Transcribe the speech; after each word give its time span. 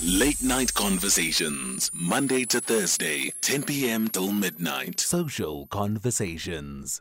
Late 0.00 0.44
Night 0.44 0.74
Conversations, 0.74 1.90
Monday 1.92 2.44
to 2.44 2.60
Thursday, 2.60 3.32
10 3.40 3.64
p.m. 3.64 4.06
till 4.06 4.30
midnight. 4.30 5.00
Social 5.00 5.66
Conversations. 5.66 7.00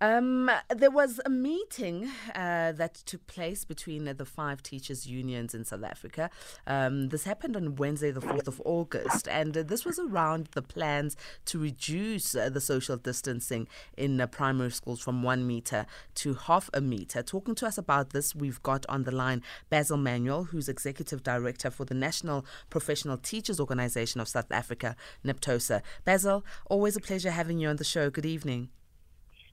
Um, 0.00 0.48
there 0.68 0.92
was 0.92 1.20
a 1.26 1.30
meeting 1.30 2.08
uh, 2.34 2.70
that 2.72 2.94
took 2.94 3.26
place 3.26 3.64
between 3.64 4.04
the 4.04 4.24
five 4.24 4.62
teachers' 4.62 5.08
unions 5.08 5.54
in 5.54 5.64
South 5.64 5.82
Africa. 5.82 6.30
Um, 6.68 7.08
this 7.08 7.24
happened 7.24 7.56
on 7.56 7.74
Wednesday, 7.74 8.12
the 8.12 8.20
4th 8.20 8.46
of 8.46 8.62
August, 8.64 9.26
and 9.26 9.56
uh, 9.56 9.64
this 9.64 9.84
was 9.84 9.98
around 9.98 10.50
the 10.52 10.62
plans 10.62 11.16
to 11.46 11.58
reduce 11.58 12.36
uh, 12.36 12.48
the 12.48 12.60
social 12.60 12.96
distancing 12.96 13.66
in 13.96 14.20
uh, 14.20 14.28
primary 14.28 14.70
schools 14.70 15.00
from 15.00 15.24
one 15.24 15.44
meter 15.46 15.84
to 16.16 16.34
half 16.34 16.70
a 16.72 16.80
meter. 16.80 17.20
Talking 17.20 17.56
to 17.56 17.66
us 17.66 17.76
about 17.76 18.10
this, 18.10 18.36
we've 18.36 18.62
got 18.62 18.86
on 18.88 19.02
the 19.02 19.12
line 19.12 19.42
Basil 19.68 19.96
Manuel, 19.96 20.44
who's 20.44 20.68
Executive 20.68 21.24
Director 21.24 21.70
for 21.70 21.84
the 21.84 21.94
National 21.94 22.46
Professional 22.70 23.16
Teachers 23.16 23.58
Organization 23.58 24.20
of 24.20 24.28
South 24.28 24.52
Africa, 24.52 24.94
NAPTOSA. 25.24 25.82
Basil, 26.04 26.44
always 26.66 26.96
a 26.96 27.00
pleasure 27.00 27.32
having 27.32 27.58
you 27.58 27.68
on 27.68 27.76
the 27.76 27.84
show. 27.84 28.10
Good 28.10 28.26
evening. 28.26 28.68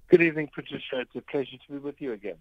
Good 0.07 0.21
evening, 0.21 0.49
Patricia. 0.53 1.01
It's 1.01 1.15
a 1.15 1.21
pleasure 1.21 1.57
to 1.65 1.73
be 1.73 1.79
with 1.79 1.99
you 1.99 2.13
again. 2.13 2.35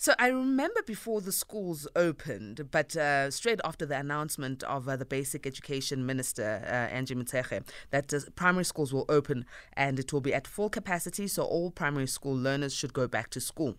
So 0.00 0.14
I 0.18 0.28
remember 0.28 0.80
before 0.86 1.20
the 1.20 1.32
schools 1.32 1.88
opened, 1.96 2.70
but 2.70 2.96
uh, 2.96 3.32
straight 3.32 3.60
after 3.64 3.84
the 3.84 3.98
announcement 3.98 4.62
of 4.62 4.88
uh, 4.88 4.96
the 4.96 5.04
Basic 5.04 5.44
Education 5.44 6.06
Minister 6.06 6.62
uh, 6.64 6.94
Angie 6.94 7.16
Motshekga 7.16 7.66
that 7.90 8.14
primary 8.36 8.64
schools 8.64 8.92
will 8.92 9.06
open 9.08 9.44
and 9.72 9.98
it 9.98 10.12
will 10.12 10.20
be 10.20 10.32
at 10.32 10.46
full 10.46 10.70
capacity, 10.70 11.26
so 11.26 11.42
all 11.42 11.72
primary 11.72 12.06
school 12.06 12.36
learners 12.36 12.72
should 12.72 12.92
go 12.92 13.08
back 13.08 13.28
to 13.30 13.40
school. 13.40 13.76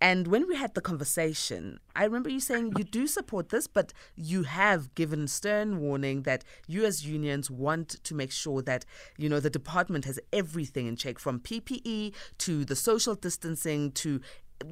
And 0.00 0.28
when 0.28 0.46
we 0.46 0.54
had 0.54 0.74
the 0.74 0.80
conversation, 0.80 1.80
I 1.96 2.04
remember 2.04 2.28
you 2.28 2.40
saying 2.40 2.74
you 2.78 2.84
do 2.84 3.06
support 3.06 3.48
this, 3.48 3.66
but 3.66 3.92
you 4.14 4.44
have 4.44 4.94
given 4.94 5.26
stern 5.26 5.80
warning 5.80 6.22
that 6.22 6.44
you 6.68 6.84
as 6.84 7.04
unions 7.04 7.50
want 7.50 8.02
to 8.04 8.14
make 8.14 8.30
sure 8.30 8.62
that, 8.62 8.84
you 9.16 9.28
know, 9.28 9.40
the 9.40 9.50
department 9.50 10.04
has 10.04 10.20
everything 10.32 10.86
in 10.86 10.96
check 10.96 11.18
from 11.18 11.40
PPE 11.40 12.14
to 12.38 12.64
the 12.64 12.76
social 12.76 13.14
distancing 13.14 13.90
to 13.92 14.20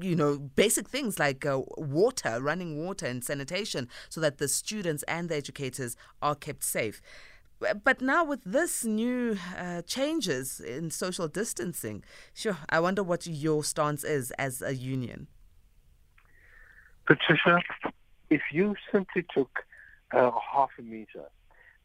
you 0.01 0.17
know, 0.17 0.37
basic 0.37 0.89
things 0.89 1.19
like 1.19 1.47
uh, 1.47 1.61
water, 1.77 2.41
running 2.41 2.85
water 2.85 3.07
and 3.07 3.23
sanitation, 3.23 3.89
so 4.09 4.21
that 4.21 4.39
the 4.39 4.49
students 4.49 5.05
and 5.05 5.29
the 5.29 5.37
educators 5.37 5.97
are 6.21 6.35
kept 6.35 6.65
safe. 6.65 7.01
But 7.59 8.03
now 8.03 8.25
with 8.25 8.41
this 8.45 8.85
new 8.85 9.39
uh, 9.57 9.83
changes 9.83 10.61
in 10.61 10.91
social 10.91 11.27
distancing, 11.27 12.05
sure, 12.35 12.59
I 12.69 12.81
wonder 12.81 13.03
what 13.03 13.27
your 13.27 13.65
stance 13.65 14.05
is 14.05 14.31
as 14.33 14.61
a 14.61 14.75
union. 14.75 15.29
Patricia, 17.07 17.61
if 18.29 18.43
you 18.53 18.75
simply 18.93 19.25
took 19.35 19.61
uh, 20.13 20.31
half 20.53 20.71
a 20.79 20.83
meter, 20.83 21.25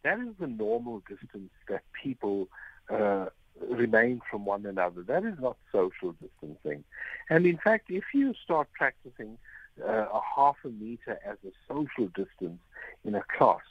that 0.03 0.19
is 0.19 0.33
the 0.39 0.47
normal 0.47 1.03
distance 1.07 1.51
that 1.69 1.83
people 2.03 2.49
uh, 2.89 3.27
remain 3.69 4.21
from 4.29 4.45
one 4.45 4.65
another. 4.65 5.03
That 5.03 5.23
is 5.23 5.35
not 5.39 5.57
social 5.71 6.13
distancing. 6.13 6.83
And 7.29 7.45
in 7.45 7.57
fact, 7.57 7.85
if 7.89 8.03
you 8.13 8.33
start 8.43 8.67
practicing 8.73 9.37
uh, 9.81 10.07
a 10.11 10.21
half 10.35 10.57
a 10.65 10.69
meter 10.69 11.19
as 11.25 11.37
a 11.45 11.51
social 11.67 12.07
distance 12.07 12.59
in 13.05 13.15
a 13.15 13.23
class, 13.37 13.61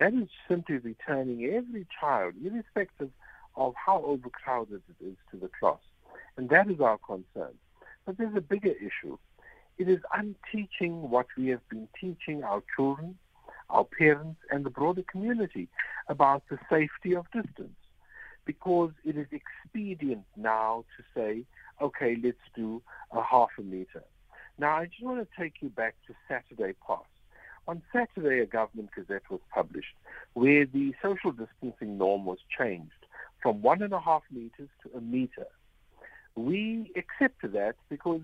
that 0.00 0.14
is 0.14 0.28
simply 0.48 0.78
returning 0.78 1.44
every 1.44 1.86
child, 2.00 2.34
irrespective 2.44 3.10
of 3.56 3.74
how 3.74 4.02
overcrowded 4.04 4.82
it 4.88 5.04
is, 5.04 5.16
to 5.30 5.36
the 5.36 5.50
class. 5.58 5.78
And 6.36 6.48
that 6.50 6.70
is 6.70 6.80
our 6.80 6.98
concern. 6.98 7.54
But 8.06 8.16
there's 8.16 8.36
a 8.36 8.40
bigger 8.40 8.72
issue. 8.72 9.18
It 9.76 9.88
is 9.88 9.98
unteaching 10.14 11.10
what 11.10 11.26
we 11.36 11.48
have 11.48 11.68
been 11.68 11.88
teaching 12.00 12.44
our 12.44 12.62
children, 12.74 13.16
our 13.70 13.84
parents, 13.84 14.40
and 14.50 14.64
the 14.64 14.70
broader 14.70 15.02
community 15.10 15.68
about 16.08 16.42
the 16.48 16.58
safety 16.70 17.14
of 17.14 17.26
distance. 17.32 17.76
Because 18.44 18.92
it 19.04 19.16
is 19.16 19.26
expedient 19.30 20.24
now 20.36 20.84
to 20.96 21.04
say, 21.14 21.44
okay, 21.82 22.16
let's 22.22 22.38
do 22.56 22.82
a 23.12 23.22
half 23.22 23.50
a 23.58 23.62
meter. 23.62 24.04
Now, 24.58 24.76
I 24.76 24.86
just 24.86 25.02
want 25.02 25.20
to 25.20 25.40
take 25.40 25.54
you 25.60 25.68
back 25.68 25.94
to 26.06 26.14
Saturday 26.28 26.74
past. 26.86 27.04
On 27.68 27.82
Saturday, 27.92 28.40
a 28.40 28.46
government 28.46 28.88
gazette 28.96 29.30
was 29.30 29.40
published 29.52 29.94
where 30.32 30.64
the 30.64 30.94
social 31.02 31.32
distancing 31.32 31.98
norm 31.98 32.24
was 32.24 32.38
changed 32.58 33.04
from 33.42 33.60
one 33.60 33.82
and 33.82 33.92
a 33.92 34.00
half 34.00 34.22
meters 34.30 34.70
to 34.82 34.96
a 34.96 35.02
meter. 35.02 35.46
We 36.34 36.90
accepted 36.96 37.52
that 37.52 37.76
because 37.90 38.22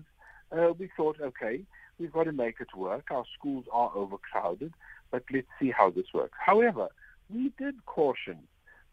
uh, 0.51 0.73
we 0.79 0.89
thought, 0.97 1.17
okay, 1.21 1.61
we've 1.99 2.11
got 2.11 2.23
to 2.23 2.31
make 2.31 2.59
it 2.59 2.75
work. 2.75 3.11
Our 3.11 3.23
schools 3.37 3.65
are 3.71 3.91
overcrowded, 3.93 4.73
but 5.11 5.21
let's 5.31 5.47
see 5.59 5.69
how 5.69 5.91
this 5.91 6.07
works. 6.11 6.37
However, 6.43 6.87
we 7.29 7.51
did 7.59 7.85
caution 7.85 8.39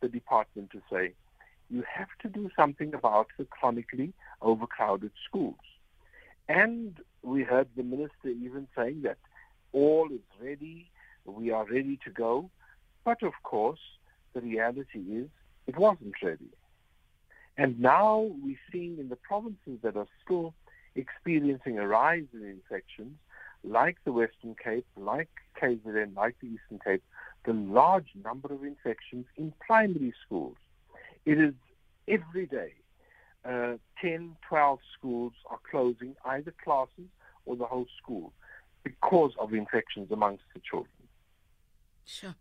the 0.02 0.08
department 0.08 0.70
to 0.72 0.82
say, 0.92 1.14
you 1.70 1.82
have 1.90 2.08
to 2.20 2.28
do 2.28 2.50
something 2.54 2.92
about 2.92 3.28
the 3.38 3.46
chronically 3.46 4.12
overcrowded 4.42 5.12
schools. 5.26 5.64
And 6.46 6.98
we 7.22 7.42
heard 7.42 7.69
the 7.74 7.84
minister 7.84 8.28
even 8.28 8.69
saying 8.76 9.00
that 9.02 9.16
all 9.72 10.08
is 10.12 10.20
ready, 10.40 10.90
we 11.24 11.50
are 11.50 11.64
ready 11.64 11.98
to 12.04 12.10
go. 12.10 12.50
But 13.04 13.22
of 13.22 13.32
course, 13.42 13.80
the 14.34 14.40
reality 14.40 15.00
is 15.00 15.28
it 15.66 15.76
wasn't 15.76 16.14
ready. 16.22 16.50
And 17.56 17.80
now 17.80 18.30
we're 18.42 18.58
seeing 18.70 18.98
in 18.98 19.08
the 19.08 19.16
provinces 19.16 19.78
that 19.82 19.96
are 19.96 20.06
still 20.24 20.54
experiencing 20.94 21.78
a 21.78 21.86
rise 21.86 22.26
in 22.32 22.44
infections, 22.44 23.16
like 23.64 23.96
the 24.04 24.12
Western 24.12 24.54
Cape, 24.62 24.86
like 24.96 25.28
KZN, 25.60 26.16
like 26.16 26.36
the 26.40 26.48
Eastern 26.48 26.80
Cape, 26.84 27.02
the 27.44 27.52
large 27.52 28.08
number 28.24 28.52
of 28.52 28.64
infections 28.64 29.26
in 29.36 29.52
primary 29.60 30.14
schools. 30.24 30.56
It 31.26 31.38
is 31.38 31.54
every 32.08 32.46
day. 32.46 32.74
Uh, 33.44 33.74
10, 34.00 34.36
12 34.48 34.78
schools 34.96 35.32
are 35.50 35.58
closing 35.68 36.14
either 36.24 36.54
classes 36.62 37.08
or 37.44 37.56
the 37.56 37.64
whole 37.64 37.86
school 38.00 38.32
because 38.84 39.32
of 39.38 39.53
infections 39.53 40.10
amongst 40.10 40.44
the 40.54 40.60
children. 40.60 40.93
Sure. 42.04 42.34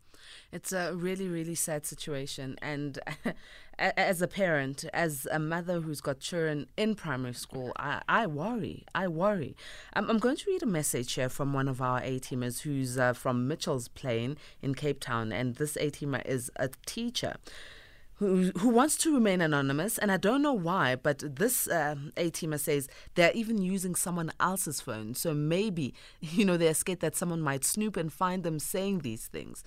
It's 0.52 0.72
a 0.72 0.94
really, 0.94 1.28
really 1.28 1.56
sad 1.56 1.85
situation. 1.85 2.57
And 2.62 3.00
as 3.79 4.22
a 4.22 4.28
parent, 4.28 4.85
as 4.94 5.28
a 5.31 5.40
mother 5.40 5.81
who's 5.81 6.02
got 6.02 6.19
children 6.19 6.68
in 6.78 6.96
primary 6.96 7.34
school, 7.34 7.72
I, 7.78 8.02
I 8.07 8.28
worry. 8.28 8.85
I 8.94 9.07
worry. 9.07 9.56
I'm, 9.94 10.09
I'm, 10.09 10.19
going 10.19 10.38
to 10.38 10.50
read 10.50 10.63
a 10.63 10.68
message 10.68 11.13
here 11.13 11.29
from 11.29 11.53
one 11.53 11.68
of 11.68 11.81
our 11.81 12.00
A 12.03 12.19
teamers 12.19 12.62
who's 12.62 12.97
uh, 12.97 13.13
from 13.13 13.47
Mitchell's 13.47 13.88
Plain 13.88 14.38
in 14.62 14.75
Cape 14.75 15.00
Town. 15.00 15.31
And 15.31 15.56
this 15.56 15.75
A 15.78 15.90
teamer 15.90 16.25
is 16.25 16.52
a 16.58 16.69
teacher 16.85 17.35
who, 18.21 18.69
wants 18.69 18.97
to 18.97 19.13
remain 19.13 19.41
anonymous, 19.41 19.97
and 19.97 20.11
I 20.11 20.17
don't 20.17 20.43
know 20.43 20.53
why, 20.53 20.95
but 20.95 21.23
this 21.35 21.67
uh, 21.67 21.95
A-teamer 22.17 22.59
says 22.59 22.87
they're 23.15 23.31
even 23.33 23.59
using 23.59 23.95
someone 23.95 24.31
else's 24.39 24.79
phone. 24.79 25.15
So 25.15 25.33
maybe, 25.33 25.95
you 26.19 26.45
know, 26.45 26.55
they're 26.55 26.75
scared 26.75 26.99
that 26.99 27.15
someone 27.15 27.41
might 27.41 27.65
snoop 27.65 27.97
and 27.97 28.13
find 28.13 28.43
them 28.43 28.59
saying 28.59 28.99
these 28.99 29.25
things. 29.25 29.63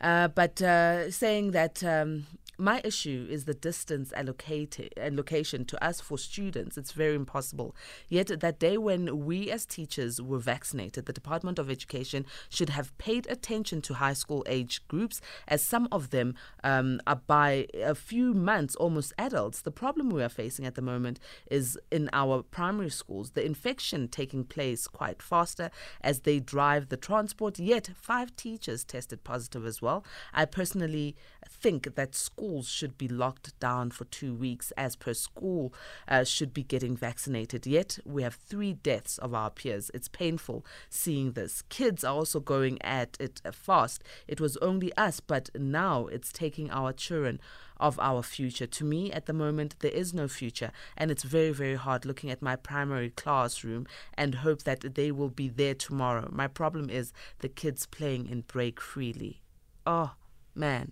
Uh, 0.00 0.28
but 0.28 0.60
uh, 0.62 1.10
saying 1.10 1.52
that 1.52 1.84
um, 1.84 2.26
my 2.60 2.80
issue 2.84 3.26
is 3.30 3.46
the 3.46 3.54
distance 3.54 4.12
allocated 4.12 4.92
and 4.96 5.16
location 5.16 5.64
to 5.64 5.82
us 5.84 6.00
for 6.00 6.18
students. 6.18 6.76
It's 6.76 6.92
very 6.92 7.14
impossible. 7.14 7.74
Yet 8.08 8.40
that 8.40 8.58
day 8.58 8.76
when 8.76 9.24
we 9.24 9.50
as 9.50 9.64
teachers 9.64 10.20
were 10.20 10.38
vaccinated, 10.38 11.06
the 11.06 11.12
Department 11.12 11.58
of 11.58 11.70
Education 11.70 12.26
should 12.50 12.68
have 12.70 12.96
paid 12.98 13.26
attention 13.28 13.80
to 13.82 13.94
high 13.94 14.12
school 14.12 14.44
age 14.46 14.86
groups, 14.88 15.20
as 15.48 15.62
some 15.62 15.88
of 15.90 16.10
them 16.10 16.34
um, 16.62 17.00
are 17.06 17.20
by 17.26 17.66
a 17.74 17.94
few 17.94 18.34
months 18.34 18.74
almost 18.76 19.14
adults. 19.18 19.62
The 19.62 19.70
problem 19.70 20.10
we 20.10 20.22
are 20.22 20.28
facing 20.28 20.66
at 20.66 20.74
the 20.74 20.82
moment 20.82 21.18
is 21.50 21.78
in 21.90 22.10
our 22.12 22.42
primary 22.42 22.90
schools, 22.90 23.30
the 23.30 23.44
infection 23.44 24.08
taking 24.08 24.44
place 24.44 24.86
quite 24.86 25.22
faster 25.22 25.70
as 26.02 26.20
they 26.20 26.40
drive 26.40 26.90
the 26.90 26.96
transport. 26.98 27.58
Yet 27.58 27.90
five 27.94 28.36
teachers 28.36 28.84
tested 28.84 29.24
positive 29.24 29.64
as 29.64 29.80
well. 29.80 30.04
I 30.34 30.44
personally 30.44 31.16
think 31.48 31.94
that 31.94 32.14
schools 32.14 32.49
schools 32.50 32.68
should 32.68 32.98
be 32.98 33.06
locked 33.06 33.56
down 33.60 33.92
for 33.92 34.06
two 34.06 34.34
weeks, 34.34 34.72
as 34.76 34.96
per 34.96 35.14
school 35.14 35.72
uh, 36.08 36.24
should 36.24 36.52
be 36.52 36.64
getting 36.64 36.96
vaccinated. 36.96 37.64
Yet 37.64 38.00
we 38.04 38.24
have 38.24 38.34
three 38.34 38.72
deaths 38.72 39.18
of 39.18 39.32
our 39.32 39.50
peers. 39.50 39.88
It's 39.94 40.08
painful 40.08 40.66
seeing 40.88 41.32
this. 41.32 41.62
Kids 41.68 42.02
are 42.02 42.12
also 42.12 42.40
going 42.40 42.82
at 42.82 43.16
it 43.20 43.40
fast. 43.52 44.02
It 44.26 44.40
was 44.40 44.56
only 44.56 44.92
us, 44.96 45.20
but 45.20 45.50
now 45.54 46.06
it's 46.06 46.32
taking 46.32 46.72
our 46.72 46.92
children 46.92 47.40
of 47.78 48.00
our 48.00 48.20
future. 48.20 48.66
To 48.66 48.84
me, 48.84 49.12
at 49.12 49.26
the 49.26 49.32
moment, 49.32 49.76
there 49.78 49.92
is 49.92 50.12
no 50.12 50.26
future, 50.26 50.72
and 50.96 51.12
it's 51.12 51.22
very, 51.22 51.52
very 51.52 51.76
hard 51.76 52.04
looking 52.04 52.30
at 52.32 52.42
my 52.42 52.56
primary 52.56 53.10
classroom 53.10 53.86
and 54.14 54.34
hope 54.46 54.64
that 54.64 54.96
they 54.96 55.12
will 55.12 55.30
be 55.30 55.48
there 55.48 55.74
tomorrow. 55.74 56.28
My 56.32 56.48
problem 56.48 56.90
is 56.90 57.12
the 57.38 57.48
kids 57.48 57.86
playing 57.86 58.26
in 58.28 58.40
break 58.40 58.80
freely. 58.80 59.40
Oh, 59.86 60.14
man. 60.56 60.90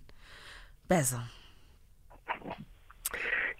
Basil. 0.87 1.23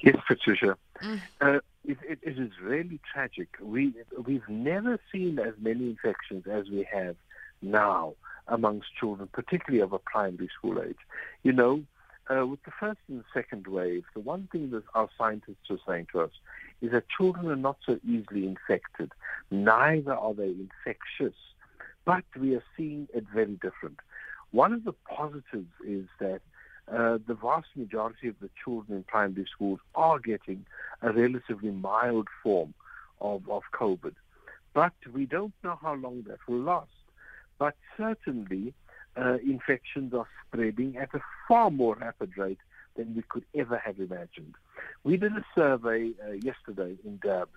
Yes, 0.02 0.16
Patricia. 0.28 0.78
Mm. 1.04 1.22
Uh, 1.42 1.60
it, 1.86 1.98
it, 2.08 2.20
it 2.22 2.40
is 2.40 2.52
really 2.62 3.00
tragic. 3.12 3.50
We 3.62 3.94
we've 4.26 4.48
never 4.48 5.00
seen 5.12 5.40
as 5.40 5.54
many 5.60 5.90
infections 5.90 6.46
as 6.50 6.70
we 6.70 6.88
have 6.92 7.16
now 7.62 8.14
amongst 8.48 8.96
children, 9.00 9.30
particularly 9.32 9.82
of 9.82 9.94
a 9.94 10.00
primary 10.00 10.50
school 10.58 10.82
age. 10.82 10.98
You 11.44 11.54
know, 11.54 11.84
uh, 12.30 12.46
with 12.46 12.64
the 12.64 12.72
first 12.80 13.00
and 13.08 13.24
second 13.34 13.68
wave, 13.68 14.04
the 14.14 14.20
one 14.20 14.48
thing 14.52 14.72
that 14.72 14.84
our 14.94 15.10
scientists 15.18 15.70
are 15.70 15.80
saying 15.88 16.08
to 16.12 16.22
us 16.22 16.32
is 16.82 16.92
that 16.92 17.06
children 17.10 17.48
are 17.48 17.56
not 17.56 17.78
so 17.86 18.00
easily 18.08 18.46
infected. 18.46 19.12
Neither 19.52 20.14
are 20.14 20.34
they 20.34 20.50
infectious, 20.50 21.38
but 22.06 22.24
we 22.40 22.56
are 22.56 22.64
seeing 22.78 23.08
it 23.14 23.26
very 23.34 23.58
different. 23.62 24.00
One 24.52 24.74
of 24.74 24.84
the 24.84 24.94
positives 24.94 25.72
is 25.86 26.06
that 26.20 26.42
uh, 26.92 27.20
the 27.28 27.36
vast 27.36 27.68
majority 27.76 28.28
of 28.28 28.36
the 28.42 28.50
children 28.64 28.98
in 28.98 29.04
primary 29.04 29.46
schools 29.52 29.80
are 29.96 30.20
getting 30.20 30.66
a 31.02 31.12
relatively 31.12 31.72
mild 31.72 32.28
form 32.42 32.74
of, 33.22 33.48
of 33.50 33.64
COVID. 33.74 34.16
But 34.74 34.94
we 35.14 35.26
don't 35.26 35.54
know 35.64 35.78
how 35.82 35.96
long 35.96 36.24
that 36.28 36.40
will 36.48 36.62
last. 36.62 36.90
But 37.58 37.76
certainly, 37.98 38.74
uh, 39.18 39.38
infections 39.46 40.14
are 40.14 40.28
spreading 40.48 40.98
at 40.98 41.14
a 41.14 41.20
far 41.48 41.70
more 41.70 41.96
rapid 41.96 42.38
rate 42.38 42.60
than 42.96 43.16
we 43.16 43.24
could 43.28 43.46
ever 43.56 43.78
have 43.78 44.00
imagined. 44.00 44.56
We 45.04 45.18
did 45.18 45.34
a 45.34 45.46
survey 45.56 46.12
uh, 46.26 46.32
yesterday 46.32 46.98
in 47.04 47.20
Durban 47.22 47.48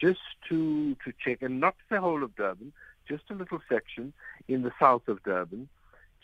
just 0.00 0.20
to, 0.48 0.96
to 1.04 1.12
check, 1.24 1.42
and 1.42 1.60
not 1.60 1.76
the 1.88 2.00
whole 2.00 2.22
of 2.22 2.34
Durban, 2.34 2.72
just 3.08 3.24
a 3.30 3.34
little 3.34 3.60
section 3.68 4.12
in 4.48 4.62
the 4.62 4.72
south 4.80 5.06
of 5.08 5.22
Durban 5.22 5.68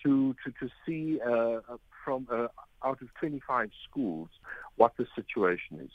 to, 0.02 0.34
to, 0.44 0.52
to 0.60 0.72
see 0.84 1.20
uh, 1.20 1.60
from 2.04 2.26
uh, 2.30 2.48
out 2.84 3.02
of 3.02 3.12
25 3.14 3.70
schools 3.88 4.28
what 4.76 4.96
the 4.96 5.06
situation 5.14 5.80
is. 5.80 5.90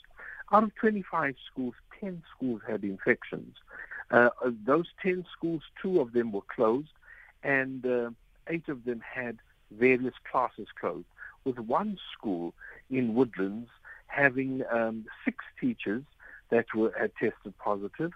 Out 0.52 0.62
of 0.62 0.74
25 0.76 1.34
schools, 1.50 1.74
10 2.00 2.22
schools 2.36 2.60
had 2.66 2.84
infections. 2.84 3.56
Uh, 4.10 4.28
those 4.66 4.86
10 5.02 5.24
schools, 5.36 5.62
two 5.80 6.00
of 6.00 6.12
them 6.12 6.32
were 6.32 6.42
closed, 6.54 6.92
and 7.42 7.84
uh, 7.86 8.10
eight 8.48 8.68
of 8.68 8.84
them 8.84 9.00
had 9.00 9.38
various 9.70 10.14
classes 10.30 10.68
closed, 10.78 11.06
with 11.44 11.58
one 11.58 11.98
school 12.12 12.54
in 12.90 13.14
Woodlands 13.14 13.70
having 14.06 14.62
um, 14.70 15.06
six 15.24 15.38
teachers 15.60 16.04
that 16.50 16.66
were 16.74 16.92
had 16.98 17.12
tested 17.16 17.56
positive, 17.58 18.12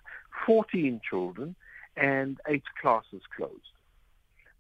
14 0.47 1.01
children, 1.09 1.57
and 1.97 2.39
eight 2.47 2.63
classes 2.81 3.23
closed. 3.35 3.73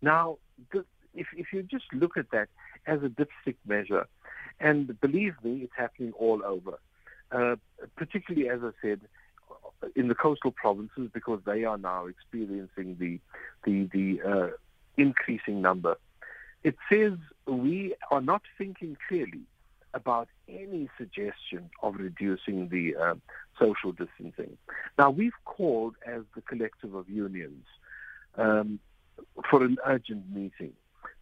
Now, 0.02 0.38
the, 0.72 0.84
if, 1.14 1.28
if 1.36 1.52
you 1.52 1.62
just 1.62 1.84
look 1.92 2.16
at 2.16 2.30
that 2.30 2.48
as 2.88 3.00
a 3.02 3.08
dipstick 3.08 3.56
measure, 3.66 4.06
and 4.58 4.98
believe 5.00 5.34
me, 5.44 5.60
it's 5.62 5.72
happening 5.76 6.12
all 6.18 6.42
over, 6.44 6.78
uh, 7.30 7.56
particularly, 7.96 8.48
as 8.48 8.60
I 8.64 8.70
said, 8.82 9.00
in 9.94 10.08
the 10.08 10.14
coastal 10.14 10.50
provinces 10.50 11.10
because 11.12 11.40
they 11.44 11.64
are 11.64 11.78
now 11.78 12.06
experiencing 12.06 12.96
the 12.98 13.20
the 13.64 13.88
the 13.92 14.28
uh, 14.28 14.48
increasing 14.96 15.62
number. 15.62 15.96
It 16.64 16.76
says 16.90 17.12
we 17.46 17.94
are 18.10 18.20
not 18.20 18.42
thinking 18.56 18.96
clearly 19.08 19.42
about 19.94 20.28
any 20.48 20.88
suggestion 20.98 21.70
of 21.82 21.96
reducing 21.96 22.68
the 22.68 22.96
uh, 22.96 23.14
social 23.58 23.92
distancing. 23.92 24.56
Now 24.98 25.10
we've 25.10 25.40
called 25.44 25.94
as 26.06 26.22
the 26.34 26.42
collective 26.42 26.94
of 26.94 27.08
unions 27.08 27.64
um, 28.36 28.80
for 29.50 29.62
an 29.64 29.76
urgent 29.86 30.30
meeting 30.34 30.72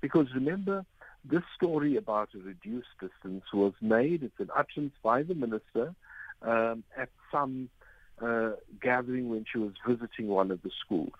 because 0.00 0.26
remember 0.34 0.84
this 1.28 1.42
story 1.54 1.96
about 1.96 2.30
a 2.34 2.38
reduced 2.38 2.88
distance 3.00 3.44
was 3.52 3.72
made. 3.80 4.22
It's 4.22 4.38
an 4.38 4.50
utterance 4.54 4.94
by 5.02 5.22
the 5.22 5.34
minister 5.34 5.94
um, 6.42 6.84
at 6.96 7.08
some 7.32 7.68
uh, 8.20 8.52
gathering 8.80 9.28
when 9.28 9.44
she 9.50 9.58
was 9.58 9.72
visiting 9.86 10.28
one 10.28 10.50
of 10.50 10.62
the 10.62 10.70
schools 10.84 11.12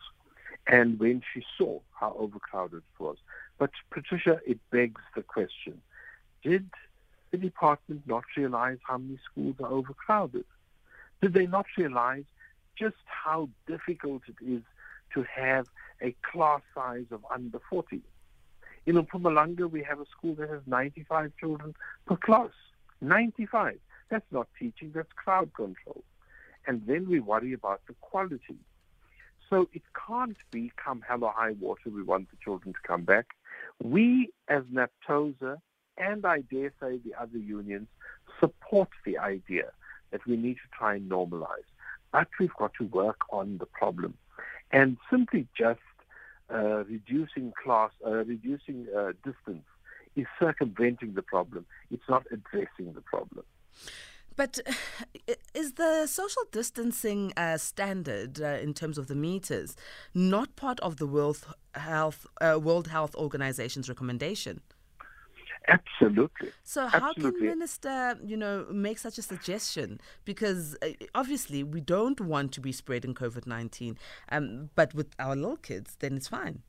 and 0.66 0.98
when 0.98 1.22
she 1.32 1.44
saw 1.56 1.80
how 1.92 2.14
overcrowded 2.18 2.78
it 2.78 3.02
was. 3.02 3.16
But 3.58 3.70
Patricia, 3.90 4.40
it 4.46 4.58
begs 4.70 5.00
the 5.14 5.22
question, 5.22 5.80
did 6.42 6.68
the 7.30 7.38
department 7.38 8.02
not 8.06 8.24
realize 8.36 8.78
how 8.82 8.98
many 8.98 9.18
schools 9.30 9.56
are 9.60 9.70
overcrowded? 9.70 10.44
Did 11.20 11.32
they 11.32 11.46
not 11.46 11.66
realize 11.76 12.24
just 12.76 12.96
how 13.06 13.48
difficult 13.66 14.22
it 14.28 14.44
is 14.44 14.62
to 15.14 15.22
have 15.22 15.66
a 16.02 16.14
class 16.22 16.60
size 16.74 17.06
of 17.10 17.24
under 17.32 17.60
40? 17.70 18.02
In 18.86 18.94
Mpumalanga, 18.94 19.68
we 19.68 19.82
have 19.82 20.00
a 20.00 20.06
school 20.06 20.34
that 20.36 20.48
has 20.48 20.60
95 20.66 21.32
children 21.38 21.74
per 22.06 22.16
class. 22.16 22.50
95. 23.00 23.78
That's 24.08 24.24
not 24.30 24.46
teaching, 24.58 24.92
that's 24.94 25.12
crowd 25.12 25.52
control. 25.54 26.04
And 26.66 26.82
then 26.86 27.08
we 27.08 27.18
worry 27.20 27.52
about 27.52 27.80
the 27.88 27.94
quality. 28.00 28.56
So 29.50 29.68
it 29.72 29.82
can't 30.06 30.36
be 30.50 30.72
come 30.76 31.02
hell 31.06 31.24
or 31.24 31.32
high 31.32 31.52
water, 31.52 31.90
we 31.90 32.02
want 32.02 32.30
the 32.30 32.36
children 32.42 32.74
to 32.74 32.80
come 32.86 33.02
back. 33.02 33.26
We, 33.82 34.30
as 34.48 34.62
NAPTOSA, 34.64 35.58
and 35.98 36.24
I 36.24 36.40
dare 36.40 36.72
say 36.80 36.98
the 36.98 37.14
other 37.20 37.38
unions, 37.38 37.88
support 38.38 38.88
the 39.04 39.18
idea 39.18 39.70
that 40.10 40.26
we 40.26 40.36
need 40.36 40.54
to 40.54 40.68
try 40.76 40.96
and 40.96 41.10
normalize. 41.10 41.66
But 42.12 42.28
we've 42.38 42.54
got 42.58 42.74
to 42.74 42.84
work 42.84 43.18
on 43.30 43.58
the 43.58 43.66
problem. 43.66 44.14
And 44.70 44.96
simply 45.10 45.46
just 45.56 45.80
uh, 46.52 46.84
reducing 46.84 47.52
class, 47.62 47.90
uh, 48.06 48.24
reducing 48.24 48.86
uh, 48.96 49.12
distance 49.24 49.64
is 50.14 50.26
circumventing 50.40 51.14
the 51.14 51.22
problem. 51.22 51.66
It's 51.90 52.08
not 52.08 52.24
addressing 52.30 52.94
the 52.94 53.02
problem. 53.02 53.44
But 54.36 54.60
is 55.54 55.72
the 55.72 56.06
social 56.06 56.42
distancing 56.52 57.32
uh, 57.36 57.56
standard 57.56 58.40
uh, 58.40 58.58
in 58.62 58.74
terms 58.74 58.98
of 58.98 59.06
the 59.06 59.14
meters 59.14 59.76
not 60.14 60.56
part 60.56 60.78
of 60.80 60.96
the 60.98 61.06
World 61.06 61.46
Health 61.74 62.26
uh, 62.40 62.58
World 62.62 62.88
Health 62.88 63.14
Organization's 63.14 63.88
recommendation? 63.88 64.60
Absolutely. 65.68 66.50
So 66.62 66.86
how 66.86 67.10
Absolutely. 67.10 67.40
can 67.40 67.48
minister, 67.48 68.18
you 68.24 68.36
know, 68.36 68.66
make 68.70 68.98
such 68.98 69.18
a 69.18 69.22
suggestion? 69.22 70.00
Because 70.24 70.76
uh, 70.82 70.90
obviously 71.14 71.62
we 71.62 71.80
don't 71.80 72.20
want 72.20 72.52
to 72.52 72.60
be 72.60 72.72
spreading 72.72 73.14
COVID 73.14 73.46
nineteen, 73.46 73.98
um, 74.30 74.70
but 74.74 74.94
with 74.94 75.08
our 75.18 75.34
little 75.34 75.56
kids, 75.56 75.96
then 75.98 76.16
it's 76.16 76.28
fine. 76.28 76.62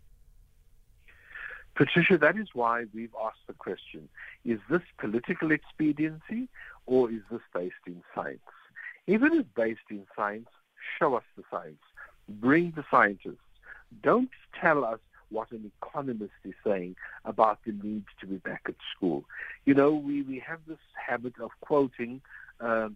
Patricia, 1.75 2.17
that 2.17 2.37
is 2.37 2.47
why 2.53 2.85
we've 2.93 3.15
asked 3.23 3.45
the 3.45 3.53
question: 3.53 4.09
Is 4.45 4.59
this 4.69 4.81
political 4.97 5.51
expediency, 5.51 6.49
or 6.87 7.11
is 7.11 7.21
this 7.31 7.41
based 7.53 7.75
in 7.85 8.01
science? 8.15 8.39
If 9.05 9.21
it 9.21 9.33
is 9.33 9.45
based 9.55 9.89
in 9.91 10.05
science, 10.15 10.49
show 10.99 11.15
us 11.15 11.23
the 11.37 11.43
science. 11.51 11.83
Bring 12.27 12.73
the 12.75 12.83
scientists. 12.89 13.37
Don't 14.01 14.31
tell 14.59 14.83
us 14.83 14.99
what 15.29 15.51
an 15.51 15.71
economist 15.81 16.31
is 16.43 16.53
saying 16.65 16.95
about 17.25 17.59
the 17.65 17.73
need 17.73 18.05
to 18.19 18.27
be 18.27 18.37
back 18.37 18.63
at 18.67 18.75
school. 18.95 19.25
You 19.65 19.73
know, 19.73 19.93
we, 19.93 20.21
we 20.21 20.39
have 20.39 20.59
this 20.67 20.77
habit 20.95 21.33
of 21.41 21.51
quoting 21.61 22.21
um, 22.59 22.95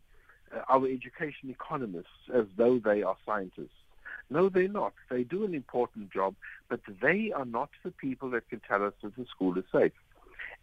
our 0.69 0.85
education 0.85 1.49
economists 1.49 2.29
as 2.33 2.45
though 2.57 2.79
they 2.79 3.03
are 3.03 3.17
scientists. 3.25 3.69
No, 4.29 4.47
they're 4.47 4.67
not. 4.67 4.93
They 5.09 5.23
do 5.23 5.43
an 5.43 5.53
important 5.53 6.11
job, 6.11 6.35
but 6.69 6.79
they 7.01 7.33
are 7.35 7.45
not 7.45 7.69
the 7.83 7.91
people 7.91 8.29
that 8.31 8.47
can 8.49 8.61
tell 8.61 8.83
us 8.85 8.93
that 9.03 9.15
the 9.17 9.25
school 9.25 9.57
is 9.57 9.65
safe. 9.71 9.91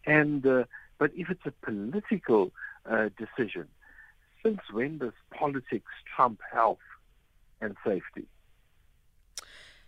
And 0.05 0.45
uh, 0.45 0.63
but 0.97 1.11
if 1.15 1.29
it's 1.29 1.45
a 1.45 1.51
political 1.65 2.51
uh, 2.89 3.09
decision, 3.17 3.67
since 4.43 4.59
when 4.71 4.97
does 4.97 5.13
politics 5.31 5.91
trump 6.15 6.39
health 6.51 6.79
and 7.61 7.75
safety? 7.85 8.27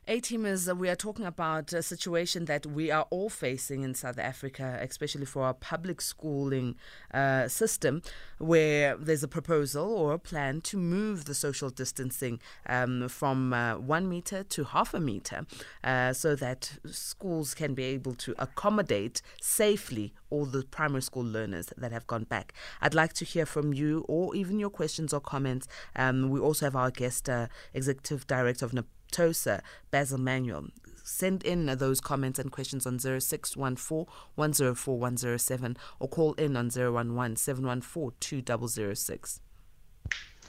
A-teamers, 0.08 0.67
uh, 0.67 0.74
we 0.74 0.89
are 0.89 0.96
talking 0.96 1.25
about 1.25 1.72
a 1.74 1.84
situation 1.84 2.46
that 2.46 2.65
we 2.65 2.89
are 2.89 3.05
all 3.12 3.29
facing 3.29 3.84
in 3.84 3.93
South 3.93 4.17
Africa, 4.17 4.79
especially 4.81 5.25
for 5.25 5.43
our 5.43 5.53
public 5.53 6.01
schooling 6.01 6.75
uh, 7.13 7.48
system, 7.48 8.01
where 8.39 8.98
there's 8.98 9.22
a 9.22 9.27
proposal 9.27 9.93
or 9.93 10.13
a 10.13 10.20
plan 10.20 10.60
to 10.62 10.77
move 10.77 11.25
the 11.25 11.36
social 11.36 11.70
distancing 11.70 12.39
um, 12.65 13.08
from 13.10 13.53
uh, 13.53 13.77
one 13.77 14.10
meter 14.10 14.43
to 14.43 14.63
half 14.63 14.96
a 14.96 15.00
meter 15.00 15.46
uh, 15.84 16.12
so 16.13 16.36
that 16.36 16.79
schools 16.89 17.53
can 17.53 17.75
be 17.75 17.84
able 17.84 18.15
to 18.15 18.34
accommodate 18.39 19.22
safely 19.39 20.15
all 20.31 20.46
the 20.46 20.63
primary 20.63 21.03
school 21.03 21.24
learners 21.24 21.72
that 21.77 21.91
have 21.91 22.08
gone 22.08 22.24
back. 22.24 22.53
I'd 22.81 22.96
like 22.96 23.13
to 23.13 23.25
hear 23.25 23.46
from 23.46 23.72
you 23.72 24.03
or 24.08 24.36
even 24.36 24.60
your 24.60 24.72
questions 24.72 25.13
or 25.13 25.20
comments. 25.20 25.67
Um, 25.96 26.31
we 26.31 26.39
also 26.39 26.65
have 26.65 26.75
our 26.75 26.89
guest, 26.89 27.29
uh, 27.29 27.48
Executive 27.75 28.25
Director 28.25 28.65
of 28.65 28.74
TOSA, 29.11 29.61
Basil 29.91 30.17
Manuel. 30.17 30.67
Send 31.03 31.43
in 31.43 31.65
those 31.65 31.99
comments 31.99 32.39
and 32.39 32.51
questions 32.51 32.85
on 32.85 32.97
0614 32.99 34.05
104 34.35 34.97
107 34.97 35.77
or 35.99 36.07
call 36.07 36.33
in 36.33 36.55
on 36.55 36.69
011 36.69 37.35
714 37.35 38.17
2006. 38.19 39.39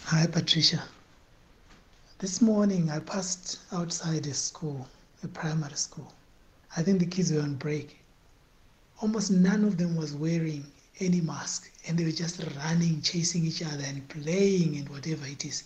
Hi, 0.05 0.27
Patricia. 0.27 0.83
This 2.19 2.41
morning 2.41 2.91
I 2.91 3.01
passed 3.01 3.59
outside 3.73 4.27
a 4.27 4.35
school, 4.35 4.87
a 5.25 5.29
primary 5.29 5.75
school. 5.75 6.13
I 6.77 6.83
think 6.83 7.01
the 7.01 7.07
kids 7.07 7.33
were 7.33 7.41
on 7.41 7.55
break. 7.55 7.99
Almost 9.01 9.31
none 9.31 9.65
of 9.65 9.77
them 9.77 9.97
was 9.97 10.15
wearing 10.15 10.65
any 11.01 11.21
mask 11.21 11.71
and 11.87 11.99
they 11.99 12.05
were 12.05 12.13
just 12.13 12.43
running, 12.57 13.03
chasing 13.03 13.45
each 13.45 13.63
other 13.63 13.85
and 13.85 14.09
playing 14.09 14.77
and 14.77 14.89
whatever 14.89 15.27
it 15.27 15.45
is. 15.45 15.65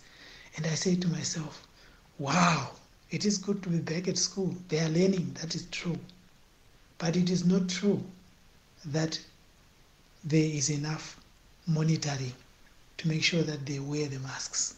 And 0.55 0.65
I 0.65 0.73
said 0.73 1.01
to 1.03 1.07
myself, 1.07 1.67
wow, 2.17 2.71
It 3.09 3.25
is 3.25 3.37
good 3.37 3.63
to 3.63 3.69
be 3.69 3.79
back 3.79 4.07
at 4.07 4.17
school. 4.17 4.53
They 4.67 4.79
are 4.79 4.89
learning, 4.89 5.35
that 5.41 5.55
is 5.55 5.65
true. 5.71 5.97
But 6.97 7.15
it 7.15 7.29
is 7.29 7.45
not 7.45 7.69
true 7.69 8.03
that 8.85 9.19
there 10.23 10.43
is 10.43 10.69
enough 10.69 11.17
monitoring 11.67 12.33
to 12.97 13.07
make 13.07 13.23
sure 13.23 13.43
that 13.43 13.65
they 13.65 13.79
wear 13.79 14.07
the 14.07 14.19
masks. 14.19 14.75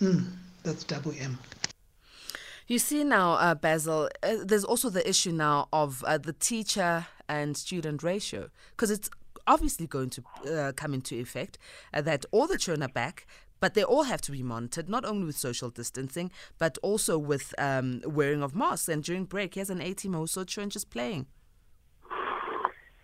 Mm, 0.00 0.30
that's 0.62 0.84
double 0.84 1.12
M. 1.18 1.38
You 2.68 2.78
see 2.78 3.04
now, 3.04 3.32
uh, 3.32 3.54
Basil, 3.54 4.08
uh, 4.22 4.36
there's 4.44 4.64
also 4.64 4.88
the 4.88 5.06
issue 5.06 5.32
now 5.32 5.68
of 5.72 6.02
uh, 6.04 6.16
the 6.16 6.32
teacher 6.32 7.06
and 7.28 7.56
student 7.56 8.02
ratio 8.02 8.48
because 8.70 8.90
it's 8.90 9.10
obviously 9.46 9.86
going 9.86 10.10
to 10.10 10.22
uh, 10.50 10.72
come 10.72 10.94
into 10.94 11.16
effect 11.16 11.58
uh, 11.92 12.00
that 12.02 12.24
all 12.30 12.46
the 12.46 12.56
children 12.56 12.82
are 12.82 12.92
back, 12.92 13.26
but 13.62 13.74
they 13.74 13.84
all 13.84 14.02
have 14.02 14.20
to 14.20 14.32
be 14.32 14.42
monitored, 14.42 14.88
not 14.88 15.04
only 15.04 15.24
with 15.24 15.38
social 15.38 15.70
distancing, 15.70 16.32
but 16.58 16.76
also 16.82 17.16
with 17.16 17.54
um, 17.58 18.02
wearing 18.04 18.42
of 18.42 18.56
masks. 18.56 18.88
And 18.88 19.04
during 19.04 19.24
break, 19.24 19.54
here's 19.54 19.70
an 19.70 19.80
A 19.80 19.94
also 20.16 20.42
children 20.42 20.68
just 20.68 20.90
playing. 20.90 21.26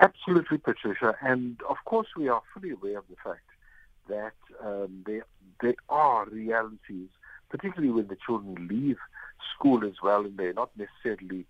Absolutely, 0.01 0.59
Patricia. 0.59 1.15
And 1.23 1.61
of 1.69 1.77
course, 1.85 2.09
we 2.17 2.29
are 2.29 2.43
fully 2.53 2.71
aware 2.71 2.99
of 2.99 3.05
the 3.09 3.15
fact 3.23 3.49
that 4.09 4.35
um, 4.61 5.05
there, 5.07 5.25
there 5.63 5.77
are 5.89 6.27
realities, 6.27 7.11
particularly 7.51 7.93
when 7.93 8.09
the 8.09 8.17
children 8.27 8.67
leave 8.69 8.99
school 9.55 9.85
as 9.87 9.95
well 10.03 10.25
and 10.25 10.37
they're 10.37 10.53
not 10.53 10.71
necessarily 10.77 11.47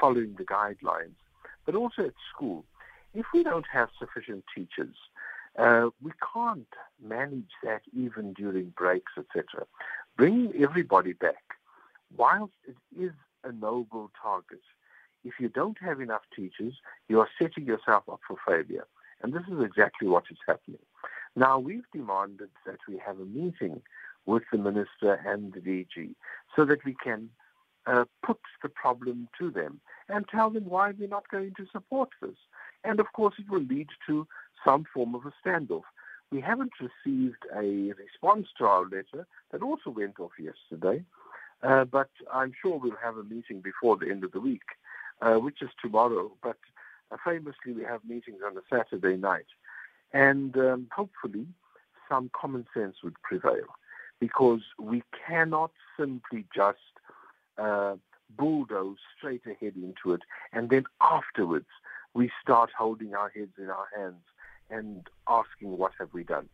following 0.00 0.36
the 0.38 0.44
guidelines, 0.44 1.18
but 1.66 1.74
also 1.74 2.02
at 2.04 2.14
school. 2.32 2.64
If 3.12 3.26
we 3.34 3.42
don't 3.42 3.66
have 3.72 3.88
sufficient 3.98 4.44
teachers, 4.54 4.94
uh, 5.58 5.90
we 6.02 6.12
can't 6.32 6.66
manage 7.02 7.50
that 7.62 7.82
even 7.94 8.32
during 8.32 8.70
breaks, 8.70 9.12
etc. 9.18 9.66
Bringing 10.16 10.52
everybody 10.62 11.12
back, 11.12 11.44
whilst 12.16 12.54
it 12.66 12.76
is 12.98 13.12
a 13.44 13.52
noble 13.52 14.10
target, 14.20 14.62
if 15.24 15.34
you 15.38 15.48
don't 15.48 15.78
have 15.78 16.00
enough 16.00 16.22
teachers, 16.34 16.74
you 17.08 17.20
are 17.20 17.28
setting 17.40 17.64
yourself 17.64 18.04
up 18.10 18.20
for 18.26 18.36
failure. 18.46 18.86
And 19.22 19.32
this 19.32 19.42
is 19.50 19.60
exactly 19.60 20.08
what 20.08 20.24
is 20.30 20.38
happening. 20.46 20.80
Now, 21.36 21.58
we've 21.58 21.88
demanded 21.92 22.50
that 22.66 22.78
we 22.88 22.98
have 22.98 23.18
a 23.20 23.24
meeting 23.24 23.82
with 24.26 24.42
the 24.50 24.58
minister 24.58 25.14
and 25.26 25.52
the 25.52 25.60
DG 25.60 26.14
so 26.54 26.64
that 26.64 26.84
we 26.84 26.94
can 26.94 27.30
uh, 27.86 28.04
put 28.24 28.38
the 28.62 28.68
problem 28.68 29.28
to 29.38 29.50
them 29.50 29.80
and 30.08 30.26
tell 30.28 30.50
them 30.50 30.64
why 30.66 30.92
we're 30.98 31.08
not 31.08 31.28
going 31.28 31.52
to 31.56 31.66
support 31.72 32.10
this. 32.20 32.36
And 32.84 33.00
of 33.00 33.06
course, 33.12 33.34
it 33.38 33.50
will 33.50 33.62
lead 33.62 33.88
to 34.06 34.26
some 34.64 34.84
form 34.92 35.14
of 35.14 35.22
a 35.26 35.32
standoff. 35.44 35.82
We 36.30 36.40
haven't 36.40 36.72
received 36.80 37.44
a 37.54 37.92
response 37.92 38.48
to 38.58 38.64
our 38.64 38.84
letter 38.84 39.26
that 39.50 39.62
also 39.62 39.90
went 39.90 40.18
off 40.18 40.32
yesterday, 40.38 41.04
uh, 41.62 41.84
but 41.84 42.08
I'm 42.32 42.52
sure 42.60 42.78
we'll 42.78 42.96
have 43.02 43.16
a 43.16 43.24
meeting 43.24 43.60
before 43.60 43.96
the 43.96 44.10
end 44.10 44.24
of 44.24 44.32
the 44.32 44.40
week, 44.40 44.62
uh, 45.20 45.34
which 45.34 45.60
is 45.62 45.70
tomorrow. 45.80 46.32
But 46.42 46.56
uh, 47.10 47.16
famously, 47.24 47.72
we 47.74 47.82
have 47.84 48.04
meetings 48.04 48.38
on 48.44 48.56
a 48.56 48.62
Saturday 48.70 49.16
night. 49.16 49.46
And 50.12 50.56
um, 50.56 50.88
hopefully, 50.94 51.46
some 52.08 52.30
common 52.38 52.66
sense 52.74 52.96
would 53.02 53.20
prevail 53.22 53.66
because 54.20 54.60
we 54.78 55.02
cannot 55.26 55.72
simply 55.98 56.44
just 56.54 56.78
uh, 57.62 57.96
bulldoze 58.36 58.96
straight 59.16 59.42
ahead 59.46 59.74
into 59.76 60.14
it 60.14 60.22
and 60.52 60.70
then 60.70 60.84
afterwards 61.00 61.66
we 62.14 62.30
start 62.42 62.70
holding 62.76 63.14
our 63.14 63.30
heads 63.30 63.52
in 63.58 63.68
our 63.70 63.86
hands 63.96 64.22
and 64.70 65.06
asking 65.28 65.76
what 65.76 65.92
have 65.98 66.12
we 66.12 66.24
done. 66.24 66.48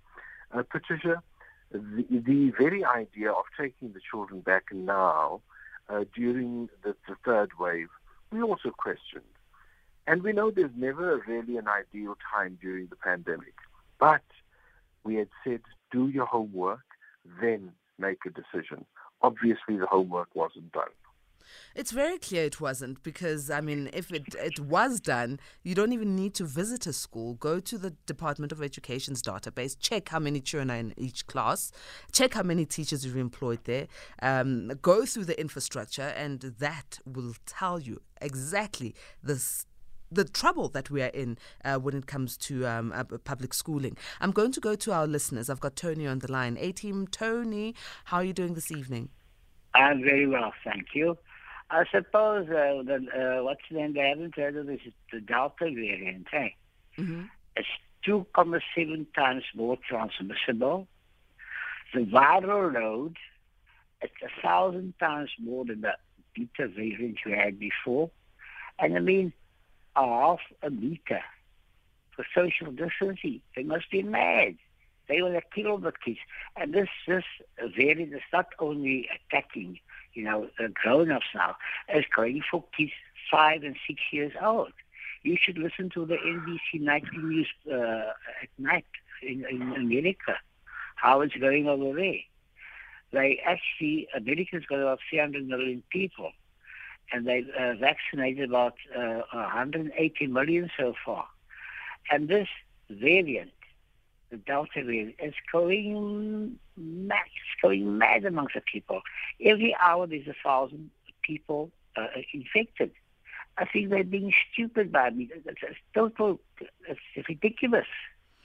Uh, 0.53 0.63
Patricia, 0.69 1.23
the, 1.71 2.05
the, 2.11 2.53
very 2.59 2.85
idea 2.85 3.31
of 3.31 3.45
taking 3.59 3.93
the 3.93 4.01
children 4.11 4.41
back 4.41 4.65
now 4.73 5.41
uh, 5.89 6.05
during 6.15 6.69
the, 6.83 6.95
the, 7.07 7.15
third 7.25 7.51
wave, 7.59 7.89
we 8.33 8.43
also 8.43 8.71
questioned. 8.71 9.25
And 10.07 10.23
we 10.23 10.33
know 10.33 10.51
there's 10.51 10.71
never 10.77 11.23
really 11.27 11.59
an 11.59 11.69
ideal 11.69 12.17
time 12.35 12.59
during 12.61 12.87
the 12.87 12.97
pandemic. 12.97 13.55
But 13.99 14.23
we 15.05 15.17
had 15.17 15.29
said, 15.45 15.61
do 15.91 16.09
your 16.09 16.27
homework, 16.27 16.85
then 17.41 17.73
make 17.99 18.21
a 18.27 18.31
decision. 18.31 18.87
Obviously, 19.21 19.77
the 19.77 19.87
homework 19.87 20.29
wasn't 20.35 20.73
done. 20.73 20.89
It's 21.75 21.91
very 21.91 22.19
clear 22.19 22.45
it 22.45 22.61
wasn't 22.61 23.03
because, 23.03 23.51
I 23.51 23.61
mean, 23.61 23.91
if 23.93 24.13
it, 24.13 24.35
it 24.35 24.61
was 24.61 25.01
done, 25.01 25.39
you 25.63 25.75
don't 25.75 25.93
even 25.93 26.17
need 26.17 26.35
to 26.35 26.45
visit 26.45 26.87
a 26.87 26.93
school. 26.93 27.35
Go 27.35 27.61
to 27.61 27.79
the 27.79 27.91
Department 28.07 28.53
of 28.53 28.63
Education's 28.63 29.23
database, 29.23 29.77
check 29.79 30.09
how 30.09 30.19
many 30.19 30.41
children 30.41 30.71
are 30.71 30.77
in 30.77 30.95
each 30.97 31.27
class, 31.27 31.73
check 32.13 32.35
how 32.35 32.43
many 32.43 32.67
teachers 32.67 33.05
you've 33.05 33.17
employed 33.17 33.61
there, 33.65 33.87
um, 34.23 34.73
go 34.83 35.05
through 35.05 35.25
the 35.25 35.39
infrastructure, 35.41 36.13
and 36.17 36.41
that 36.41 36.99
will 37.07 37.35
tell 37.47 37.81
you 37.81 38.01
exactly 38.21 38.95
the 39.23 39.43
the 40.11 40.25
trouble 40.25 40.69
that 40.71 40.91
we 40.91 41.03
are 41.03 41.09
in 41.09 41.37
uh, 41.65 41.77
when 41.77 41.95
it 41.95 42.07
comes 42.07 42.37
to 42.37 42.67
um, 42.67 42.93
uh, 42.93 43.05
public 43.25 43.53
schooling. 43.53 43.97
I'm 44.21 44.31
going 44.31 44.53
to 44.53 44.61
go 44.61 44.75
to 44.75 44.93
our 44.93 45.07
listeners. 45.07 45.51
I've 45.51 45.61
got 45.61 45.77
Tony 45.77 46.07
on 46.07 46.21
the 46.21 46.33
line. 46.33 46.57
A 46.59 46.73
team, 46.73 47.07
Tony, 47.09 47.75
how 48.05 48.19
are 48.19 48.25
you 48.25 48.33
doing 48.33 48.55
this 48.55 48.71
evening? 48.71 49.11
I'm 49.75 50.03
very 50.03 50.27
well, 50.27 50.53
thank 50.65 50.95
you. 50.95 51.19
I 51.71 51.85
suppose 51.91 52.49
uh, 52.49 52.83
the, 52.83 53.07
uh, 53.15 53.45
what's 53.45 53.61
the 53.71 53.77
name? 53.77 53.93
They 53.95 54.09
haven't 54.09 54.35
heard 54.37 54.57
of 54.57 54.67
this. 54.67 54.81
The 55.13 55.21
Delta 55.21 55.65
variant, 55.65 56.27
eh? 56.33 56.49
Mm-hmm. 56.97 57.25
It's 57.57 57.69
2.7 58.07 59.07
times 59.15 59.45
more 59.55 59.77
transmissible. 59.89 60.89
The 61.93 62.01
viral 62.01 62.73
load, 62.73 63.17
it's 64.01 64.13
a 64.23 64.43
thousand 64.43 64.95
times 64.99 65.31
more 65.39 65.65
than 65.65 65.83
the 65.83 65.95
beta 66.35 66.69
variant 66.69 67.19
we 67.27 67.33
had 67.33 67.59
before. 67.59 68.11
And 68.79 68.97
I 68.97 69.01
mean, 69.01 69.33
half 69.95 70.41
a 70.63 70.71
meter 70.71 71.23
for 72.15 72.25
social 72.35 72.73
distancing. 72.73 73.41
They 73.55 73.63
must 73.63 73.91
be 73.91 74.03
mad. 74.03 74.57
They 75.09 75.23
want 75.23 75.35
to 75.35 75.43
kill 75.55 75.79
the 75.79 75.93
kids. 75.93 76.19
And 76.57 76.73
this, 76.73 76.89
this 77.07 77.25
variant 77.77 78.15
is 78.15 78.21
not 78.33 78.49
only 78.59 79.09
attacking 79.09 79.81
you 80.15 80.25
know, 80.25 80.49
grown-ups 80.75 81.27
now, 81.35 81.57
is 81.95 82.05
going 82.15 82.43
for 82.51 82.65
kids 82.77 82.93
five 83.31 83.63
and 83.63 83.77
six 83.87 84.01
years 84.13 84.33
old. 84.43 84.73
You 85.23 85.37
should 85.41 85.59
listen 85.59 85.91
to 85.91 86.07
the 86.07 86.17
NBC 86.17 86.81
nightly 86.81 87.19
news 87.19 87.49
uh, 87.71 88.13
at 88.43 88.49
night 88.59 88.87
in, 89.23 89.45
in 89.51 89.63
America, 89.73 90.37
how 90.97 91.21
it's 91.21 91.35
going 91.35 91.69
over 91.69 91.95
there. 91.95 92.21
They 93.13 93.41
actually, 93.45 94.09
America's 94.15 94.65
got 94.69 94.81
about 94.81 95.01
300 95.11 95.47
million 95.47 95.83
people, 95.91 96.33
and 97.13 97.27
they've 97.27 97.49
uh, 97.59 97.75
vaccinated 97.75 98.51
about 98.51 98.75
uh, 98.97 99.23
180 99.33 100.27
million 100.27 100.71
so 100.79 100.95
far. 101.05 101.27
And 102.11 102.29
this 102.29 102.49
variant 102.91 103.51
the 104.31 104.37
Delta 104.37 104.85
variant 104.85 105.15
is 105.23 105.35
going 105.51 106.59
mad, 106.77 107.19
it's 107.27 107.63
going 107.63 107.99
mad 107.99 108.25
amongst 108.25 108.55
the 108.55 108.61
people. 108.61 109.01
Every 109.45 109.75
hour 109.81 110.07
there's 110.07 110.27
a 110.29 110.35
thousand 110.45 110.91
people 111.23 111.71
uh, 111.97 112.07
infected. 112.33 112.93
I 113.57 113.65
think 113.65 113.91
they're 113.91 114.05
being 114.05 114.33
stupid 114.53 114.93
by 114.93 115.11
me. 115.11 115.31
It's, 115.35 115.47
it's 115.63 115.79
total, 115.95 116.41
it's 116.89 117.29
ridiculous. 117.29 117.87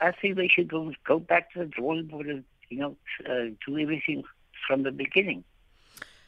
I 0.02 0.12
think 0.12 0.36
they 0.36 0.48
should 0.48 0.68
go 0.68 0.92
go 1.06 1.20
back 1.20 1.54
to 1.54 1.60
the 1.60 1.66
drawing 1.66 2.08
board 2.08 2.28
and 2.28 2.44
you 2.70 2.80
know 2.80 2.98
uh, 3.30 3.54
do 3.66 3.78
everything 3.78 4.24
from 4.68 4.84
the 4.84 4.92
beginning. 4.92 5.44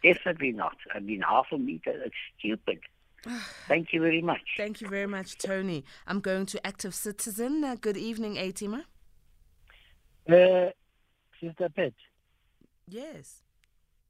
Definitely 0.03 0.51
not. 0.51 0.77
I 0.93 0.99
mean, 0.99 1.21
half 1.21 1.47
a 1.51 1.57
meter. 1.57 1.91
It's 2.05 2.15
stupid. 2.37 2.79
Thank 3.67 3.91
you 3.91 4.01
very 4.01 4.21
much. 4.21 4.41
Thank 4.55 4.81
you 4.81 4.87
very 4.87 5.07
much, 5.07 5.37
Tony. 5.37 5.83
I'm 6.05 6.19
going 6.19 6.45
to 6.47 6.65
Active 6.65 6.93
Citizen. 6.93 7.63
Uh, 7.63 7.75
good 7.79 7.97
evening, 7.97 8.35
Atima. 8.35 8.83
Uh, 10.29 10.69
Sister 11.41 11.69
Pet. 11.69 11.93
Yes. 12.87 13.43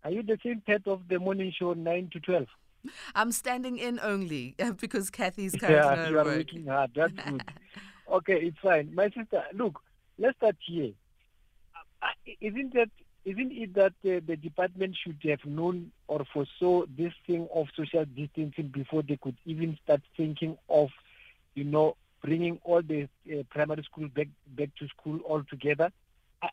Are 0.03 0.11
you 0.11 0.23
the 0.23 0.37
same 0.43 0.61
pet 0.65 0.81
of 0.87 1.07
the 1.09 1.19
morning 1.19 1.51
show 1.57 1.73
9 1.73 2.09
to 2.13 2.19
12? 2.19 2.45
I'm 3.15 3.31
standing 3.31 3.79
in 3.79 3.99
only 4.01 4.55
because 4.79 5.09
Kathy's 5.09 5.55
currently 5.55 5.75
Yeah, 5.75 6.09
you 6.09 6.19
are 6.19 6.25
working 6.25 6.67
hard. 6.67 6.91
That's 6.95 7.13
good. 7.13 7.43
okay, 8.11 8.39
it's 8.41 8.59
fine. 8.61 8.93
My 8.93 9.09
sister, 9.09 9.43
look, 9.53 9.79
let's 10.19 10.37
start 10.37 10.55
here. 10.65 10.91
Uh, 12.01 12.07
isn't 12.39 12.73
that 12.75 12.89
isn't 13.25 13.51
it 13.51 13.73
that 13.73 13.93
uh, 14.05 14.21
the 14.27 14.37
department 14.37 14.95
should 15.03 15.17
have 15.23 15.43
known 15.45 15.91
or 16.07 16.23
foresaw 16.31 16.83
this 16.95 17.11
thing 17.25 17.47
of 17.53 17.65
social 17.75 18.05
distancing 18.05 18.67
before 18.67 19.01
they 19.01 19.17
could 19.17 19.35
even 19.45 19.75
start 19.83 20.01
thinking 20.15 20.55
of, 20.69 20.89
you 21.55 21.63
know, 21.63 21.97
bringing 22.23 22.59
all 22.63 22.83
the 22.83 23.07
uh, 23.31 23.41
primary 23.49 23.81
school 23.81 24.07
back 24.09 24.27
back 24.55 24.69
to 24.77 24.87
school 24.89 25.19
altogether? 25.27 25.91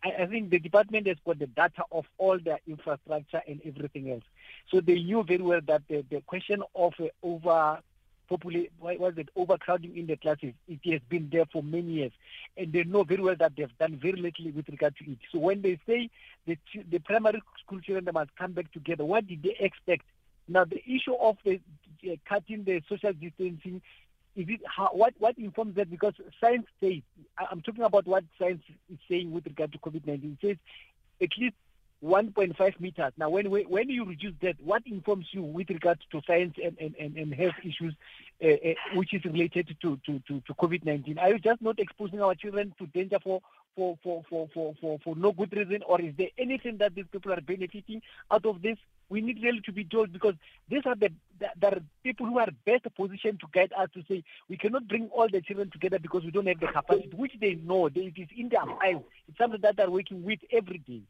I, 0.03 0.23
I, 0.23 0.27
think 0.27 0.51
the 0.51 0.59
department 0.59 1.07
has 1.07 1.17
got 1.25 1.39
the 1.39 1.47
data 1.47 1.83
of 1.91 2.05
all 2.19 2.39
their 2.39 2.61
infrastructure 2.67 3.43
and 3.47 3.61
everything 3.65 4.11
else. 4.11 4.25
So 4.71 4.81
they 4.81 4.95
knew 4.95 5.23
very 5.23 5.43
well 5.43 5.61
that 5.67 5.83
the, 5.89 6.05
the 6.09 6.21
question 6.21 6.63
of 6.75 6.95
uh, 7.01 7.07
over 7.23 7.81
why 8.79 8.97
was 8.97 9.15
it 9.17 9.29
overcrowding 9.37 9.97
in 9.97 10.07
the 10.07 10.17
classes. 10.17 10.55
It 10.69 10.81
has 10.91 11.01
been 11.09 11.29
there 11.31 11.45
for 11.47 11.63
many 11.63 11.93
years, 11.93 12.13
and 12.57 12.73
they 12.73 12.85
know 12.85 13.05
very 13.05 13.23
well 13.23 13.37
that 13.39 13.53
they've 13.57 13.79
done 13.79 13.99
very 14.01 14.21
little 14.21 14.51
with 14.53 14.69
regard 14.69 14.97
to 14.97 15.11
it. 15.11 15.19
So 15.31 15.39
when 15.39 15.63
they 15.63 15.79
say 15.87 16.11
the 16.47 16.57
the 16.91 16.99
primary 17.01 17.43
school 17.63 17.81
children 17.81 18.09
must 18.13 18.35
come 18.37 18.53
back 18.53 18.73
together, 18.73 19.05
what 19.05 19.27
did 19.27 19.43
they 19.43 19.57
expect? 19.59 20.05
Now 20.49 20.65
the 20.65 20.83
issue 20.87 21.15
of 21.15 21.37
the 21.45 21.61
uh, 22.11 22.17
cutting 22.29 22.65
the 22.65 22.83
social 22.89 23.13
distancing 23.13 23.83
is 24.35 24.47
it 24.49 24.61
how, 24.67 24.89
what 24.93 25.15
what 25.19 25.37
informs 25.39 25.77
that? 25.77 25.91
Because 25.91 26.15
science 26.41 26.67
says 26.81 27.03
I'm 27.39 27.61
talking 27.61 27.85
about 27.85 28.07
what 28.07 28.25
science 28.39 28.63
is 28.91 28.99
saying 29.09 29.33
with 29.33 29.47
regard 29.47 29.73
to 29.73 29.79
COVID-19. 29.79 30.35
It 30.35 30.39
says 30.41 30.57
at 31.21 31.31
least 31.39 31.55
1.5 32.03 32.81
meters. 32.81 33.13
Now, 33.17 33.31
when 33.31 33.47
when 33.47 33.89
you 33.89 34.05
reduce 34.05 34.35
that, 34.43 34.57
what 34.63 34.83
informs 34.87 35.27
you 35.31 35.43
with 35.43 35.71
regard 35.71 35.99
to 36.11 36.21
science 36.27 36.55
and, 36.63 36.77
and, 36.81 36.97
and, 36.99 37.17
and 37.17 37.33
health 37.33 37.55
issues, 37.63 37.95
uh, 38.43 38.49
uh, 38.49 38.75
which 38.95 39.15
is 39.15 39.25
related 39.25 39.77
to, 39.83 40.01
to, 40.05 40.19
to, 40.27 40.41
to 40.41 40.55
COVID-19? 40.55 41.21
Are 41.21 41.31
you 41.31 41.39
just 41.39 41.63
not 41.63 41.79
exposing 41.79 42.21
our 42.21 42.35
children 42.35 42.75
to 42.79 42.87
danger 42.87 43.19
for, 43.23 43.41
for, 43.75 43.99
for, 44.03 44.23
for, 44.29 44.49
for, 44.53 44.75
for, 44.81 44.99
for 45.03 45.17
no 45.17 45.33
good 45.33 45.53
reason, 45.57 45.83
or 45.87 46.01
is 46.01 46.15
there 46.17 46.29
anything 46.39 46.79
that 46.79 46.95
these 46.95 47.07
people 47.11 47.33
are 47.33 47.41
benefiting 47.41 48.03
out 48.31 48.47
of 48.47 48.63
this? 48.63 48.79
We 49.09 49.21
need 49.21 49.43
really 49.43 49.61
to 49.67 49.73
be 49.73 49.85
told 49.85 50.13
because 50.13 50.35
these 50.69 50.83
are 50.87 50.95
the, 50.95 51.11
the, 51.39 51.49
the 51.61 51.83
people 52.03 52.27
who 52.27 52.39
are 52.39 52.49
best 52.65 52.87
positioned 52.97 53.41
to 53.41 53.47
guide 53.53 53.73
us 53.77 53.91
to 53.95 54.03
say 54.09 54.25
we 54.49 54.57
cannot 54.57 54.89
bring 54.89 55.09
all 55.09 55.29
the 55.31 55.43
children 55.43 55.71
together 55.71 55.99
because 55.99 56.25
we 56.25 56.31
don't 56.31 56.47
have 56.47 56.61
the 56.61 56.67
capacity, 56.67 57.11
which 57.15 57.33
they 57.41 57.55
know. 57.55 57.89
They, 57.89 58.13
it 58.17 58.21
is 58.21 58.29
in 58.37 58.49
their 58.49 58.65
minds. 58.65 59.05
It's 59.29 59.39
something 59.39 59.61
that 59.63 59.77
they're 59.77 59.91
working 59.91 60.23
with 60.25 60.41
every 60.51 60.79
day. 60.79 61.03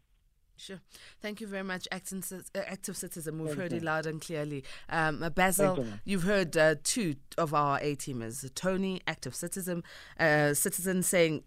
Sure. 0.56 0.80
Thank 1.20 1.40
you 1.40 1.46
very 1.46 1.64
much, 1.64 1.88
active, 1.90 2.24
uh, 2.54 2.92
citizen. 2.92 3.38
We've 3.38 3.48
Thank 3.48 3.60
heard 3.60 3.72
you. 3.72 3.78
it 3.78 3.82
loud 3.82 4.06
and 4.06 4.20
clearly. 4.20 4.64
Um, 4.88 5.28
Basil, 5.34 5.84
you. 6.04 6.18
have 6.18 6.26
heard 6.26 6.56
uh, 6.56 6.74
two 6.84 7.16
of 7.38 7.54
our 7.54 7.78
A 7.80 7.96
teamers, 7.96 8.48
Tony, 8.54 9.00
active 9.06 9.34
citizen, 9.34 9.82
uh, 10.20 10.54
citizen 10.54 11.02
saying, 11.02 11.42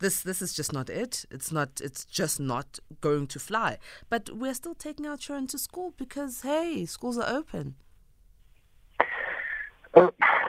this 0.00 0.22
this 0.22 0.42
is 0.42 0.52
just 0.52 0.72
not 0.72 0.90
it. 0.90 1.24
It's 1.30 1.52
not. 1.52 1.80
It's 1.82 2.04
just 2.04 2.40
not 2.40 2.78
going 3.00 3.26
to 3.28 3.38
fly. 3.38 3.78
But 4.08 4.30
we're 4.30 4.54
still 4.54 4.74
taking 4.74 5.06
our 5.06 5.16
children 5.16 5.46
to 5.48 5.58
school 5.58 5.94
because 5.96 6.42
hey, 6.42 6.84
schools 6.86 7.18
are 7.18 7.28
open. 7.28 7.76
Uh, 9.94 10.08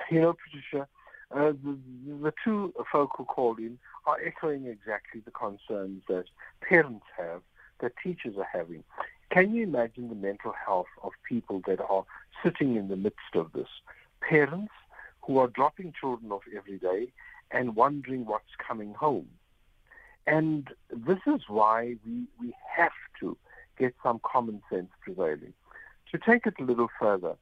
you 0.09 0.21
know, 0.21 0.33
Patricia, 0.33 0.87
uh, 1.35 1.51
the, 1.63 1.77
the 2.21 2.33
two 2.43 2.73
folk 2.91 3.11
who 3.17 3.25
called 3.25 3.59
in 3.59 3.77
are 4.05 4.17
echoing 4.25 4.65
exactly 4.67 5.21
the 5.23 5.31
concerns 5.31 6.03
that 6.07 6.25
parents 6.61 7.05
have 7.17 7.41
that 7.81 7.93
teachers 8.03 8.35
are 8.37 8.47
having. 8.51 8.83
Can 9.31 9.53
you 9.53 9.63
imagine 9.63 10.09
the 10.09 10.15
mental 10.15 10.53
health 10.65 10.87
of 11.03 11.11
people 11.27 11.61
that 11.67 11.79
are 11.79 12.05
sitting 12.43 12.75
in 12.75 12.89
the 12.89 12.95
midst 12.95 13.35
of 13.35 13.51
this? 13.53 13.67
Parents 14.21 14.71
who 15.21 15.37
are 15.39 15.47
dropping 15.47 15.93
children 15.99 16.31
off 16.31 16.43
every 16.55 16.77
day 16.77 17.11
and 17.51 17.75
wondering 17.75 18.25
what's 18.25 18.55
coming 18.65 18.93
home. 18.93 19.27
And 20.27 20.69
this 20.89 21.19
is 21.25 21.41
why 21.47 21.95
we, 22.05 22.25
we 22.39 22.53
have 22.75 22.91
to 23.19 23.37
get 23.77 23.95
some 24.03 24.19
common 24.23 24.61
sense 24.69 24.89
prevailing. 25.01 25.53
To 26.11 26.17
take 26.17 26.45
it 26.45 26.55
a 26.59 26.63
little 26.63 26.89
further, 26.99 27.35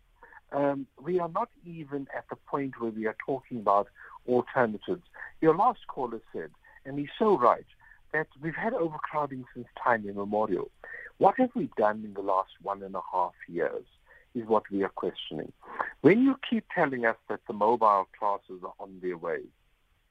um, 0.52 0.88
we 1.02 1.20
are 1.20 1.30
not 1.30 1.50
even 1.66 2.08
at 2.16 2.26
the 2.30 2.36
point 2.36 2.80
where 2.80 2.92
we 2.92 3.06
are 3.06 3.16
talking 3.26 3.60
about 3.60 3.88
alternatives. 4.28 5.04
Your 5.42 5.56
last 5.56 5.88
caller 5.88 6.22
said, 6.34 6.52
and 6.86 6.98
he's 6.98 7.10
so 7.18 7.38
right, 7.38 7.66
that 8.14 8.28
we've 8.42 8.56
had 8.56 8.74
overcrowding 8.74 9.46
since 9.54 9.68
time 9.84 10.08
immemorial. 10.08 10.72
What 11.18 11.36
have 11.38 11.52
we 11.54 11.70
done 11.78 12.04
in 12.06 12.14
the 12.14 12.22
last 12.22 12.52
one 12.62 12.82
and 12.82 12.96
a 12.96 13.02
half 13.12 13.34
years 13.48 13.86
is 14.34 14.48
what 14.48 14.64
we 14.72 14.84
are 14.84 14.90
questioning. 14.90 15.52
When 16.02 16.22
you 16.22 16.40
keep 16.50 16.66
telling 16.74 17.06
us 17.06 17.18
that 17.28 17.42
the 17.48 17.54
mobile 17.54 18.08
classes 18.18 18.62
are 18.64 18.74
on 18.80 19.00
their 19.02 19.18
way, 19.18 19.42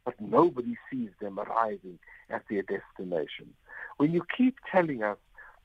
but 0.08 0.18
nobody 0.22 0.74
sees 0.90 1.10
them 1.20 1.38
arriving 1.38 1.98
at 2.30 2.42
their 2.48 2.62
destination, 2.62 3.52
when 3.98 4.10
you 4.10 4.22
keep 4.34 4.56
telling 4.72 5.02
us 5.02 5.18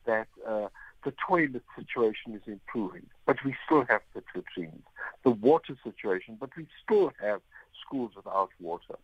that 0.06 0.28
uh, 0.46 0.68
the 1.06 1.14
toilet 1.26 1.64
situation 1.78 2.34
is 2.34 2.42
improving, 2.46 3.06
but 3.26 3.38
we 3.46 3.56
still 3.66 3.86
have 3.88 4.02
the 4.14 4.22
latrines, 4.36 4.84
the 5.24 5.30
water 5.30 5.78
situation, 5.82 6.36
but 6.38 6.50
we 6.58 6.68
still 6.84 7.14
have 7.22 7.40
schools 7.86 8.12
without 8.18 8.50
water, 8.60 8.98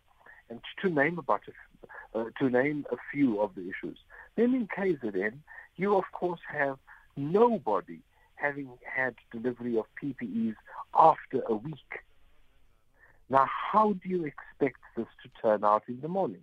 and 0.50 0.60
to 0.82 0.90
name 0.90 1.18
about 1.18 1.40
a, 1.48 2.18
uh, 2.18 2.24
to 2.38 2.50
name 2.50 2.84
a 2.92 2.96
few 3.10 3.40
of 3.40 3.54
the 3.54 3.62
issues. 3.62 3.96
Then 4.36 4.54
in 4.54 4.68
KZN, 4.68 5.38
you 5.76 5.96
of 5.96 6.04
course 6.12 6.40
have 6.52 6.76
nobody 7.16 8.00
having 8.34 8.68
had 8.84 9.14
delivery 9.32 9.78
of 9.78 9.86
PPEs 10.02 10.56
after 10.94 11.40
a 11.48 11.54
week. 11.54 12.00
Now, 13.30 13.46
how 13.48 13.92
do 13.92 14.08
you 14.08 14.24
expect 14.24 14.80
this 14.96 15.06
to 15.22 15.30
turn 15.40 15.64
out 15.64 15.84
in 15.88 16.00
the 16.00 16.08
morning? 16.08 16.42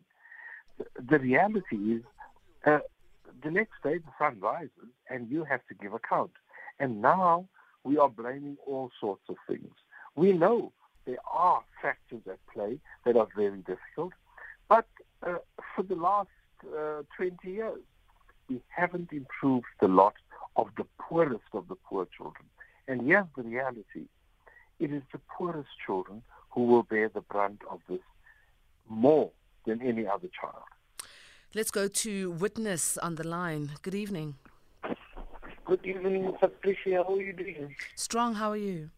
The, 1.10 1.20
reality 1.20 1.76
is, 1.76 2.04
uh, 2.66 2.80
the 3.44 3.52
next 3.52 3.74
day 3.84 3.98
the 3.98 4.12
sun 4.18 4.40
rises 4.40 4.72
and 5.10 5.30
you 5.30 5.44
have 5.44 5.60
to 5.68 5.74
give 5.76 5.94
account. 5.94 6.32
And 6.80 7.02
now 7.02 7.50
we 7.84 7.98
are 7.98 8.10
blaming 8.10 8.56
all 8.66 8.92
sorts 9.02 9.24
of 9.28 9.36
things. 9.48 9.74
We 10.16 10.32
know 10.32 10.72
there 11.06 11.18
are 11.32 11.62
factors 11.82 12.22
at 12.30 12.40
play 12.54 12.80
that 13.06 13.18
are 13.18 13.28
very 13.36 13.60
difficult. 13.60 14.14
But 14.70 14.88
uh, 15.26 15.36
for 15.76 15.84
the 15.84 15.96
last 15.96 16.30
uh, 16.64 17.04
20 17.18 17.36
years, 17.50 17.80
we 18.50 18.62
haven't 18.70 19.12
improved 19.12 19.66
the 19.82 19.90
lot 19.90 20.14
of 20.56 20.70
the 20.78 20.86
poorest 21.00 21.44
of 21.54 21.68
the 21.68 21.76
poor 21.76 22.08
children. 22.16 22.46
And 22.88 23.02
here's 23.02 23.26
the 23.36 23.44
reality. 23.44 24.06
It 24.80 24.94
is 24.94 25.02
the 25.12 25.20
poorest 25.38 25.70
children 25.86 26.22
who 26.50 26.64
will 26.64 26.84
bear 26.84 27.10
the 27.10 27.22
brunt 27.22 27.62
of 27.70 27.80
this 27.90 28.00
more 28.90 29.32
than 29.66 29.82
any 29.82 30.08
other 30.08 30.30
child. 30.40 30.64
Let's 31.54 31.72
go 31.72 31.88
to 31.88 32.32
Witness 32.32 32.98
on 32.98 33.16
the 33.16 33.28
line. 33.28 33.72
Good 33.82 33.96
evening. 33.96 34.36
Good 35.66 35.86
evening, 35.86 36.34
Patricia. 36.40 37.04
How 37.06 37.16
are 37.16 37.22
you 37.22 37.34
doing? 37.34 37.76
Strong, 37.96 38.36
how 38.36 38.52
are 38.52 38.58
you? 38.58 38.90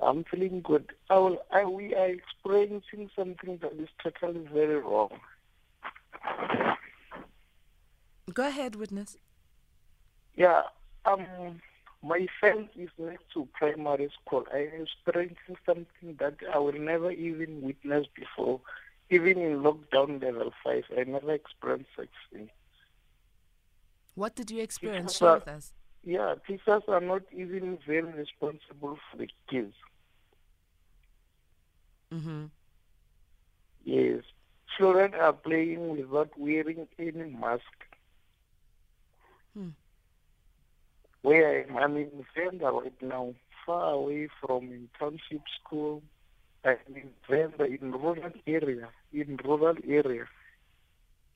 I'm 0.00 0.24
feeling 0.24 0.60
good. 0.62 0.92
I 1.10 1.18
will, 1.18 1.38
I, 1.50 1.64
we 1.64 1.94
are 1.94 2.08
experiencing 2.08 3.10
something 3.16 3.58
that 3.62 3.72
is 3.72 3.88
totally 4.02 4.46
very 4.52 4.78
wrong. 4.78 5.10
Go 8.32 8.46
ahead, 8.46 8.76
witness. 8.76 9.16
Yeah, 10.36 10.62
um, 11.04 11.60
my 12.06 12.26
friend 12.38 12.68
is 12.76 12.90
next 12.98 13.24
to 13.34 13.48
primary 13.52 14.10
school. 14.20 14.44
I 14.52 14.58
am 14.58 14.82
experiencing 14.82 15.56
something 15.64 16.16
that 16.18 16.34
I 16.52 16.58
will 16.58 16.72
never 16.72 17.10
even 17.10 17.62
witness 17.62 18.06
before. 18.14 18.60
Even 19.10 19.38
in 19.38 19.62
lockdown 19.62 20.22
level 20.22 20.52
five, 20.64 20.84
I 20.96 21.04
never 21.04 21.32
experienced 21.32 21.90
such 21.96 22.08
thing. 22.32 22.50
What 24.14 24.34
did 24.34 24.50
you 24.50 24.62
experience? 24.62 25.16
Share 25.16 25.34
with 25.34 25.48
us. 25.48 25.72
Yeah, 26.02 26.34
teachers 26.46 26.82
are 26.88 27.00
not 27.00 27.22
even 27.32 27.78
very 27.86 28.02
responsible 28.02 28.98
for 29.10 29.16
the 29.18 29.28
kids. 29.50 29.74
Mm-hmm. 32.12 32.44
Yes. 33.84 34.22
Children 34.76 35.14
are 35.14 35.32
playing 35.32 35.96
without 35.96 36.30
wearing 36.38 36.86
any 36.98 37.30
mask. 37.30 37.62
Hmm. 39.56 39.70
Where 41.26 41.66
I'm, 41.68 41.76
I'm 41.76 41.96
in 41.96 42.24
Venda 42.36 42.70
right 42.70 43.02
now, 43.02 43.34
far 43.66 43.94
away 43.94 44.28
from 44.40 44.88
township 44.96 45.42
school. 45.58 46.00
I'm 46.64 46.76
in 46.94 47.10
Venda, 47.28 47.64
in 47.64 47.90
rural 47.90 48.30
area, 48.46 48.90
in 49.12 49.36
rural 49.44 49.74
area. 49.84 50.26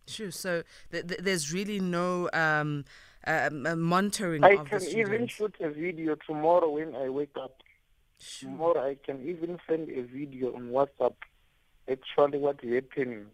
Sure. 0.06 0.30
So 0.30 0.62
th- 0.92 1.08
th- 1.08 1.20
there's 1.24 1.52
really 1.52 1.80
no 1.80 2.30
um, 2.32 2.84
um, 3.26 3.66
uh, 3.66 3.74
monitoring 3.74 4.44
I 4.44 4.58
can 4.58 4.80
even 4.80 5.26
shoot 5.26 5.56
a 5.58 5.70
video 5.70 6.14
tomorrow 6.24 6.70
when 6.70 6.94
I 6.94 7.08
wake 7.08 7.34
up. 7.34 7.56
Sure. 8.20 8.48
Tomorrow 8.48 8.90
I 8.90 8.96
can 9.04 9.28
even 9.28 9.58
send 9.68 9.88
a 9.90 10.02
video 10.02 10.54
on 10.54 10.70
WhatsApp. 10.70 11.16
Actually, 11.90 12.38
what's 12.38 12.62
happening. 12.62 13.26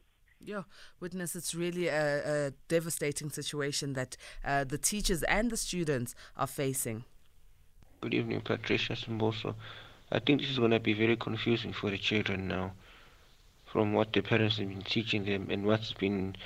Yeah, 0.45 0.63
witness, 1.01 1.35
it's 1.35 1.55
really 1.55 1.89
a, 1.89 2.47
a 2.47 2.51
devastating 2.69 3.31
situation 3.31 3.95
that 3.95 4.17
uh, 4.45 4.65
the 4.65 4.79
teachers 4.79 5.23
and 5.25 5.51
the 5.51 5.57
students 5.57 6.15
are 6.37 6.47
facing. 6.47 7.05
Good 8.01 8.15
evening, 8.15 8.43
Patricia 8.43 8.93
Simboso. 8.93 9.55
I 10.13 10.21
think 10.21 10.41
this 10.41 10.51
is 10.51 10.59
going 10.59 10.71
to 10.71 10.79
be 10.79 10.93
very 10.93 11.17
confusing 11.17 11.73
for 11.73 11.91
the 11.91 11.99
children 11.99 12.47
now, 12.47 12.73
from 13.65 13.93
what 13.93 14.13
the 14.13 14.21
parents 14.21 14.59
have 14.59 14.69
been 14.69 14.83
teaching 14.83 15.25
them 15.25 15.49
and 15.51 15.65
what's 15.67 15.93
been 15.93 16.37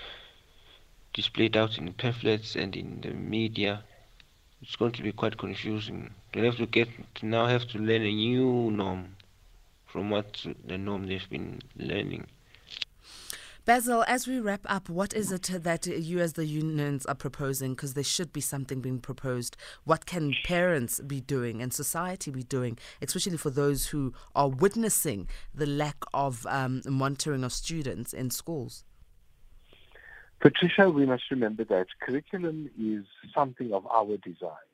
displayed 1.12 1.56
out 1.56 1.76
in 1.76 1.92
pamphlets 1.92 2.56
and 2.56 2.74
in 2.76 3.00
the 3.02 3.10
media. 3.10 3.82
It's 4.62 4.76
going 4.76 4.92
to 4.92 5.02
be 5.02 5.12
quite 5.12 5.36
confusing. 5.36 6.14
They 6.32 6.44
have 6.46 6.56
to 6.56 6.66
get 6.66 6.88
now 7.22 7.46
have 7.46 7.66
to 7.68 7.78
learn 7.78 8.02
a 8.02 8.12
new 8.12 8.70
norm 8.70 9.16
from 9.86 10.10
what 10.10 10.46
the 10.66 10.78
norm 10.78 11.06
they've 11.06 11.28
been 11.28 11.60
learning. 11.76 12.26
Basil, 13.70 14.02
as 14.08 14.26
we 14.26 14.40
wrap 14.40 14.62
up, 14.64 14.88
what 14.88 15.14
is 15.14 15.30
it 15.30 15.48
that 15.62 15.86
you, 15.86 16.18
as 16.18 16.32
the 16.32 16.44
unions, 16.44 17.06
are 17.06 17.14
proposing? 17.14 17.76
Because 17.76 17.94
there 17.94 18.02
should 18.02 18.32
be 18.32 18.40
something 18.40 18.80
being 18.80 18.98
proposed. 18.98 19.56
What 19.84 20.06
can 20.06 20.34
parents 20.42 20.98
be 20.98 21.20
doing 21.20 21.62
and 21.62 21.72
society 21.72 22.32
be 22.32 22.42
doing, 22.42 22.78
especially 23.00 23.36
for 23.36 23.50
those 23.50 23.86
who 23.86 24.12
are 24.34 24.48
witnessing 24.48 25.28
the 25.54 25.66
lack 25.66 25.98
of 26.12 26.44
um, 26.48 26.82
monitoring 26.84 27.44
of 27.44 27.52
students 27.52 28.12
in 28.12 28.30
schools? 28.30 28.82
Patricia, 30.40 30.90
we 30.90 31.06
must 31.06 31.30
remember 31.30 31.62
that 31.66 31.86
curriculum 32.02 32.68
is 32.76 33.04
something 33.32 33.72
of 33.72 33.86
our 33.86 34.16
design. 34.16 34.70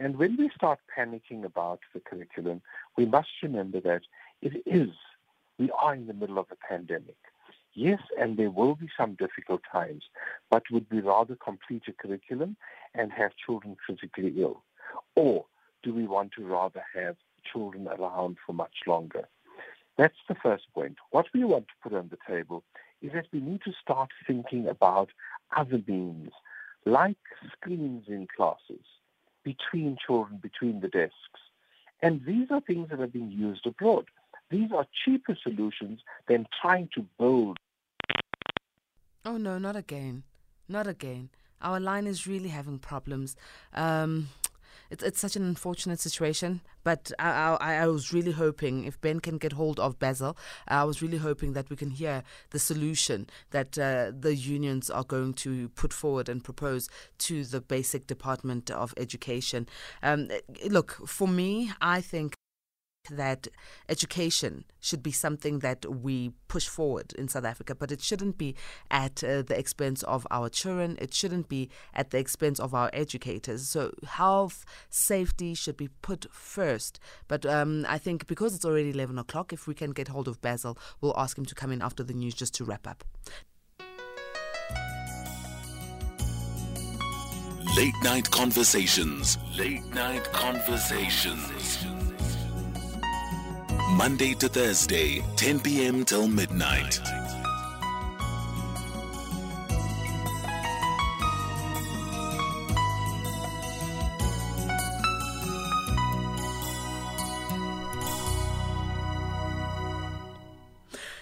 And 0.00 0.16
when 0.16 0.38
we 0.38 0.48
start 0.56 0.78
panicking 0.96 1.44
about 1.44 1.80
the 1.92 2.00
curriculum, 2.00 2.62
we 2.96 3.04
must 3.04 3.28
remember 3.42 3.82
that 3.82 4.00
it 4.40 4.62
is, 4.64 4.88
we 5.58 5.70
are 5.72 5.94
in 5.94 6.06
the 6.06 6.14
middle 6.14 6.38
of 6.38 6.46
a 6.50 6.56
pandemic. 6.56 7.18
Yes, 7.80 8.00
and 8.18 8.36
there 8.36 8.50
will 8.50 8.74
be 8.74 8.88
some 8.98 9.14
difficult 9.14 9.60
times, 9.70 10.02
but 10.50 10.64
would 10.72 10.86
we 10.90 10.98
rather 10.98 11.36
complete 11.36 11.84
a 11.86 11.92
curriculum 11.92 12.56
and 12.92 13.12
have 13.12 13.30
children 13.46 13.76
critically 13.76 14.34
ill? 14.36 14.64
Or 15.14 15.46
do 15.84 15.94
we 15.94 16.08
want 16.08 16.32
to 16.32 16.44
rather 16.44 16.82
have 16.92 17.14
children 17.52 17.86
around 17.86 18.38
for 18.44 18.52
much 18.52 18.74
longer? 18.88 19.28
That's 19.96 20.18
the 20.28 20.34
first 20.34 20.64
point. 20.74 20.96
What 21.12 21.26
we 21.32 21.44
want 21.44 21.68
to 21.68 21.88
put 21.88 21.96
on 21.96 22.10
the 22.10 22.18
table 22.26 22.64
is 23.00 23.12
that 23.12 23.28
we 23.32 23.38
need 23.38 23.60
to 23.64 23.72
start 23.80 24.10
thinking 24.26 24.66
about 24.66 25.10
other 25.56 25.80
means, 25.86 26.32
like 26.84 27.16
screens 27.52 28.06
in 28.08 28.26
classes, 28.36 28.86
between 29.44 29.98
children, 30.04 30.40
between 30.42 30.80
the 30.80 30.88
desks. 30.88 31.14
And 32.02 32.24
these 32.26 32.48
are 32.50 32.60
things 32.60 32.88
that 32.90 32.98
are 32.98 33.06
being 33.06 33.30
used 33.30 33.68
abroad. 33.68 34.06
These 34.50 34.72
are 34.72 34.86
cheaper 35.04 35.38
solutions 35.40 36.00
than 36.26 36.48
trying 36.60 36.88
to 36.96 37.06
build 37.20 37.58
Oh 39.28 39.36
no, 39.36 39.58
not 39.58 39.76
again. 39.76 40.22
Not 40.70 40.86
again. 40.86 41.28
Our 41.60 41.78
line 41.78 42.06
is 42.06 42.26
really 42.26 42.48
having 42.48 42.78
problems. 42.78 43.36
Um, 43.74 44.30
it's 44.90 45.02
it's 45.02 45.20
such 45.20 45.36
an 45.36 45.42
unfortunate 45.42 46.00
situation. 46.00 46.62
But 46.82 47.12
I, 47.18 47.58
I, 47.60 47.74
I 47.74 47.86
was 47.88 48.10
really 48.10 48.32
hoping 48.32 48.84
if 48.84 48.98
Ben 49.02 49.20
can 49.20 49.36
get 49.36 49.52
hold 49.52 49.78
of 49.78 49.98
Basil, 49.98 50.34
I 50.66 50.84
was 50.84 51.02
really 51.02 51.18
hoping 51.18 51.52
that 51.52 51.68
we 51.68 51.76
can 51.76 51.90
hear 51.90 52.22
the 52.52 52.58
solution 52.58 53.26
that 53.50 53.78
uh, 53.78 54.12
the 54.18 54.34
unions 54.34 54.88
are 54.88 55.04
going 55.04 55.34
to 55.44 55.68
put 55.70 55.92
forward 55.92 56.30
and 56.30 56.42
propose 56.42 56.88
to 57.18 57.44
the 57.44 57.60
basic 57.60 58.06
Department 58.06 58.70
of 58.70 58.94
Education. 58.96 59.68
Um, 60.02 60.30
look, 60.70 61.06
for 61.06 61.28
me, 61.28 61.70
I 61.82 62.00
think 62.00 62.37
that 63.10 63.48
education 63.88 64.64
should 64.80 65.02
be 65.02 65.12
something 65.12 65.60
that 65.60 65.84
we 65.86 66.32
push 66.48 66.68
forward 66.68 67.12
in 67.14 67.28
South 67.28 67.44
Africa, 67.44 67.74
but 67.74 67.90
it 67.92 68.00
shouldn't 68.00 68.38
be 68.38 68.54
at 68.90 69.22
uh, 69.24 69.42
the 69.42 69.58
expense 69.58 70.02
of 70.04 70.26
our 70.30 70.48
children. 70.48 70.96
It 71.00 71.12
shouldn't 71.12 71.48
be 71.48 71.68
at 71.94 72.10
the 72.10 72.18
expense 72.18 72.60
of 72.60 72.74
our 72.74 72.90
educators. 72.92 73.68
So 73.68 73.92
health, 74.06 74.64
safety 74.90 75.54
should 75.54 75.76
be 75.76 75.88
put 76.02 76.26
first. 76.30 77.00
But 77.26 77.44
um, 77.44 77.84
I 77.88 77.98
think 77.98 78.26
because 78.26 78.54
it's 78.54 78.64
already 78.64 78.90
11 78.90 79.18
o'clock, 79.18 79.52
if 79.52 79.66
we 79.66 79.74
can 79.74 79.90
get 79.92 80.08
hold 80.08 80.28
of 80.28 80.40
Basil, 80.40 80.78
we'll 81.00 81.18
ask 81.18 81.36
him 81.36 81.46
to 81.46 81.54
come 81.54 81.72
in 81.72 81.82
after 81.82 82.02
the 82.02 82.14
news 82.14 82.34
just 82.34 82.54
to 82.54 82.64
wrap 82.64 82.86
up. 82.86 83.04
Late 87.76 87.94
night 88.02 88.30
conversations. 88.30 89.38
Late 89.56 89.84
night 89.94 90.24
conversations. 90.32 91.97
Monday 93.96 94.34
to 94.34 94.48
Thursday, 94.48 95.24
10 95.36 95.60
p.m. 95.60 96.04
till 96.04 96.28
midnight. 96.28 97.00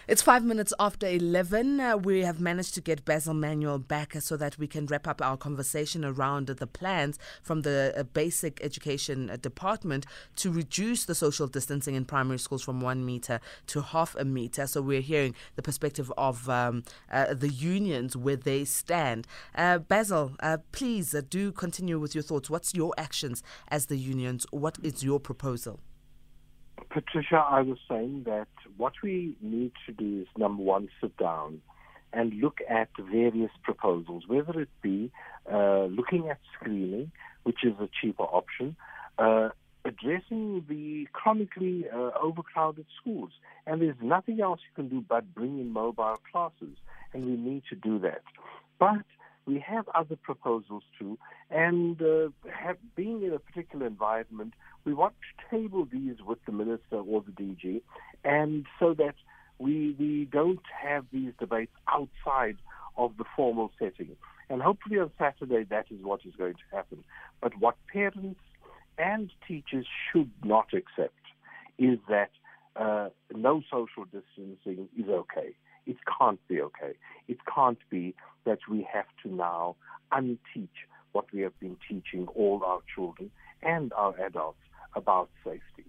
It's 0.09 0.23
five 0.23 0.45
minutes 0.45 0.73
after 0.79 1.09
11. 1.09 1.81
Uh, 1.81 1.97
we 1.97 2.21
have 2.21 2.40
managed 2.40 2.75
to 2.77 2.81
get 2.81 3.05
Basil 3.05 3.35
Manuel 3.35 3.81
back 3.81 4.12
so 4.21 4.37
that 4.37 4.57
we 4.57 4.69
can 4.69 4.87
wrap 4.87 5.09
up 5.09 5.21
our 5.21 5.37
conversation 5.37 6.05
around 6.05 6.47
the 6.47 6.66
plans 6.69 7.19
from 7.42 7.62
the 7.62 7.92
uh, 7.97 8.05
basic 8.05 8.62
education 8.62 9.29
uh, 9.29 9.37
department 9.37 10.07
to 10.37 10.53
reduce 10.53 11.07
the 11.07 11.14
social 11.16 11.49
distancing 11.49 11.97
in 11.97 12.05
primary 12.05 12.38
schools 12.38 12.62
from 12.62 12.81
one 12.81 13.05
meter 13.05 13.40
to 13.66 13.83
half 13.83 14.14
a 14.14 14.25
meter. 14.25 14.69
So 14.69 14.81
we're 14.81 15.01
hearing 15.01 15.35
the 15.57 15.62
perspective 15.62 16.12
of 16.16 16.49
um, 16.49 16.85
uh, 17.11 17.35
the 17.35 17.51
unions 17.51 18.16
where 18.16 18.37
they 18.37 18.64
stand. 18.64 19.27
Uh, 19.57 19.79
Basil, 19.79 20.37
uh, 20.38 20.59
please 20.71 21.16
do 21.29 21.51
continue 21.51 21.99
with 21.99 22.14
your 22.14 22.23
thoughts. 22.23 22.49
What's 22.49 22.75
your 22.75 22.95
actions 22.97 23.42
as 23.73 23.87
the 23.87 23.97
unions? 23.97 24.47
What 24.53 24.79
is 24.85 25.03
your 25.03 25.19
proposal? 25.19 25.81
Patricia, 26.90 27.45
I 27.51 27.62
was 27.62 27.79
saying 27.88 28.23
that 28.27 28.47
what 28.77 28.95
we 29.03 29.37
need 29.41 29.73
to 29.87 29.93
do 29.93 30.23
is 30.23 30.29
number 30.37 30.62
one, 30.62 30.89
sit 31.01 31.17
down 31.17 31.61
and 32.12 32.33
look 32.41 32.61
at 32.69 32.89
various 32.99 33.51
proposals, 33.62 34.25
whether 34.27 34.61
it 34.61 34.69
be 34.83 35.11
uh, 35.53 35.85
looking 35.85 36.29
at 36.29 36.39
screening, 36.55 37.11
which 37.43 37.65
is 37.65 37.75
a 37.81 37.89
cheaper 38.01 38.23
option, 38.23 38.77
uh, 39.19 39.51
addressing 39.85 40.65
the 40.69 41.07
chronically 41.12 41.85
uh, 41.93 42.11
overcrowded 42.21 42.87
schools. 43.01 43.31
And 43.67 43.81
there's 43.81 43.97
nothing 44.01 44.41
else 44.41 44.61
you 44.69 44.75
can 44.75 44.89
do 44.89 45.05
but 45.07 45.35
bring 45.35 45.59
in 45.59 45.73
mobile 45.73 46.21
classes, 46.31 46.77
and 47.12 47.25
we 47.25 47.37
need 47.37 47.62
to 47.71 47.77
do 47.77 47.99
that. 48.01 48.23
But 48.79 49.05
we 49.46 49.61
have 49.61 49.88
other 49.94 50.16
proposals 50.16 50.82
too, 50.98 51.18
and 51.50 52.00
uh, 52.02 52.28
have, 52.52 52.76
being 52.96 53.22
in 53.22 53.32
a 53.32 53.38
particular 53.38 53.87
environment, 53.87 54.54
we 54.85 54.92
want 54.92 55.14
to 55.20 55.56
table 55.56 55.87
these 55.90 56.16
with 56.26 56.38
the 56.46 56.52
minister 56.52 56.96
or 56.96 57.22
the 57.22 57.32
DG, 57.32 57.82
and 58.24 58.66
so 58.78 58.94
that 58.94 59.14
we 59.59 59.96
we 59.98 60.28
don't 60.30 60.61
have 60.82 61.06
these 61.12 61.32
debates 61.38 61.72
outside 61.88 62.56
of 62.96 63.16
the 63.18 63.24
formal 63.37 63.70
setting. 63.78 64.16
And 64.48 64.62
hopefully 64.62 64.98
on 64.98 65.11
Saturday 65.18 65.64
that 65.70 65.87
is 65.90 66.02
what 66.02 66.20
is 66.24 66.35
going 66.37 66.54
to 66.54 66.76
happen. 66.76 67.04
But 67.40 67.59
what 67.59 67.76
parents 67.92 68.40
and 68.98 69.30
teachers 69.46 69.87
should 70.11 70.30
not 70.44 70.68
accept 70.72 71.14
is 71.78 71.98
that 72.09 72.30
uh, 72.76 73.09
no 73.35 73.62
social 73.70 74.04
distancing 74.04 74.88
is 74.98 75.09
okay. 75.09 75.54
It 75.87 75.96
can't 76.18 76.40
be 76.49 76.61
okay. 76.61 76.94
It 77.29 77.38
can't 77.53 77.79
be 77.90 78.14
that 78.44 78.59
we 78.70 78.87
have 78.92 79.07
to 79.22 79.35
now 79.35 79.77
unteach 80.12 80.68
what 81.12 81.33
we 81.33 81.40
have 81.42 81.59
been 81.61 81.77
teaching 81.88 82.27
all 82.35 82.62
our 82.64 82.81
children 82.94 83.31
and 83.62 83.92
our 83.92 84.14
adults 84.20 84.59
about 84.94 85.31
safety. 85.44 85.85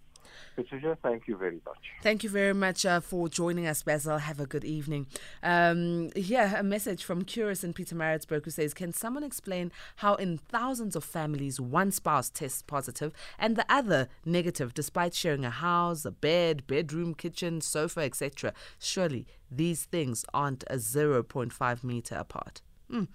Patricia, 0.56 0.98
thank 1.04 1.28
you 1.28 1.38
very 1.38 1.60
much. 1.66 1.78
Thank 2.02 2.24
you 2.24 2.30
very 2.30 2.54
much 2.54 2.86
uh, 2.86 3.00
for 3.00 3.30
joining 3.30 3.68
us, 3.68 3.84
Basil. 3.84 4.18
Have 4.18 4.40
a 4.40 4.46
good 4.46 4.66
evening. 4.66 5.08
Um, 5.44 6.10
yeah, 6.16 6.60
a 6.60 6.64
message 6.64 7.04
from 7.04 7.24
Curious 7.24 7.64
in 7.64 7.74
Pietermaritzburg 7.74 8.46
who 8.46 8.52
says, 8.52 8.74
Can 8.74 8.94
someone 8.94 9.24
explain 9.24 9.72
how 9.98 10.16
in 10.16 10.38
thousands 10.38 10.96
of 10.96 11.04
families 11.04 11.60
one 11.60 11.92
spouse 11.92 12.30
tests 12.30 12.62
positive 12.62 13.14
and 13.38 13.56
the 13.56 13.66
other 13.70 14.10
negative 14.26 14.74
despite 14.74 15.14
sharing 15.14 15.46
a 15.46 15.50
house, 15.50 16.06
a 16.06 16.12
bed, 16.12 16.66
bedroom, 16.68 17.14
kitchen, 17.14 17.62
sofa, 17.62 18.02
etc.? 18.02 18.54
Surely 18.80 19.26
these 19.52 19.86
things 19.86 20.26
aren't 20.34 20.64
a 20.70 20.76
0.5 20.76 21.84
meter 21.84 22.16
apart. 22.16 22.62
Mm 22.92 23.08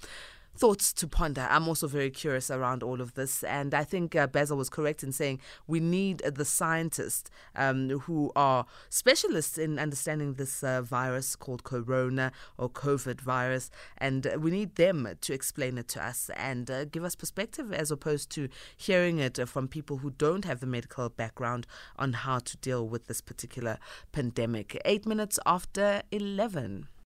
thoughts 0.56 0.92
to 0.92 1.08
ponder. 1.08 1.46
I'm 1.50 1.68
also 1.68 1.86
very 1.86 2.10
curious 2.10 2.50
around 2.50 2.82
all 2.82 3.00
of 3.00 3.14
this, 3.14 3.42
and 3.44 3.74
I 3.74 3.84
think 3.84 4.14
uh, 4.14 4.28
was 4.32 4.68
correct 4.68 5.02
in 5.02 5.12
saying 5.12 5.40
we 5.66 5.80
need 5.80 6.22
uh, 6.22 6.30
the 6.30 6.44
scientists 6.44 7.30
um, 7.56 7.88
who 8.00 8.32
are 8.36 8.66
specialists 8.88 9.58
in 9.58 9.78
understanding 9.78 10.34
this 10.34 10.62
uh, 10.62 10.82
virus 10.82 11.36
called 11.36 11.64
corona 11.64 12.32
or 12.58 12.68
COVID 12.68 13.20
virus, 13.20 13.70
and 13.98 14.26
we 14.38 14.50
need 14.50 14.76
them 14.76 15.08
to 15.20 15.32
explain 15.32 15.78
it 15.78 15.88
to 15.88 16.04
us 16.04 16.30
and 16.36 16.70
uh, 16.70 16.84
give 16.84 17.04
us 17.04 17.14
perspective 17.14 17.72
as 17.72 17.90
opposed 17.90 18.30
to 18.30 18.48
hearing 18.76 19.18
it 19.18 19.38
from 19.48 19.68
people 19.68 19.98
who 19.98 20.10
don't 20.10 20.44
have 20.44 20.60
the 20.60 20.66
medical 20.66 21.08
background 21.08 21.66
on 21.96 22.12
how 22.12 22.38
to 22.38 22.56
deal 22.58 22.86
with 22.86 23.06
this 23.06 23.20
particular 23.20 23.78
pandemic. 24.12 24.80
Eight 24.84 25.06
minutes 25.06 25.38
after 25.46 26.02
11. 26.10 26.88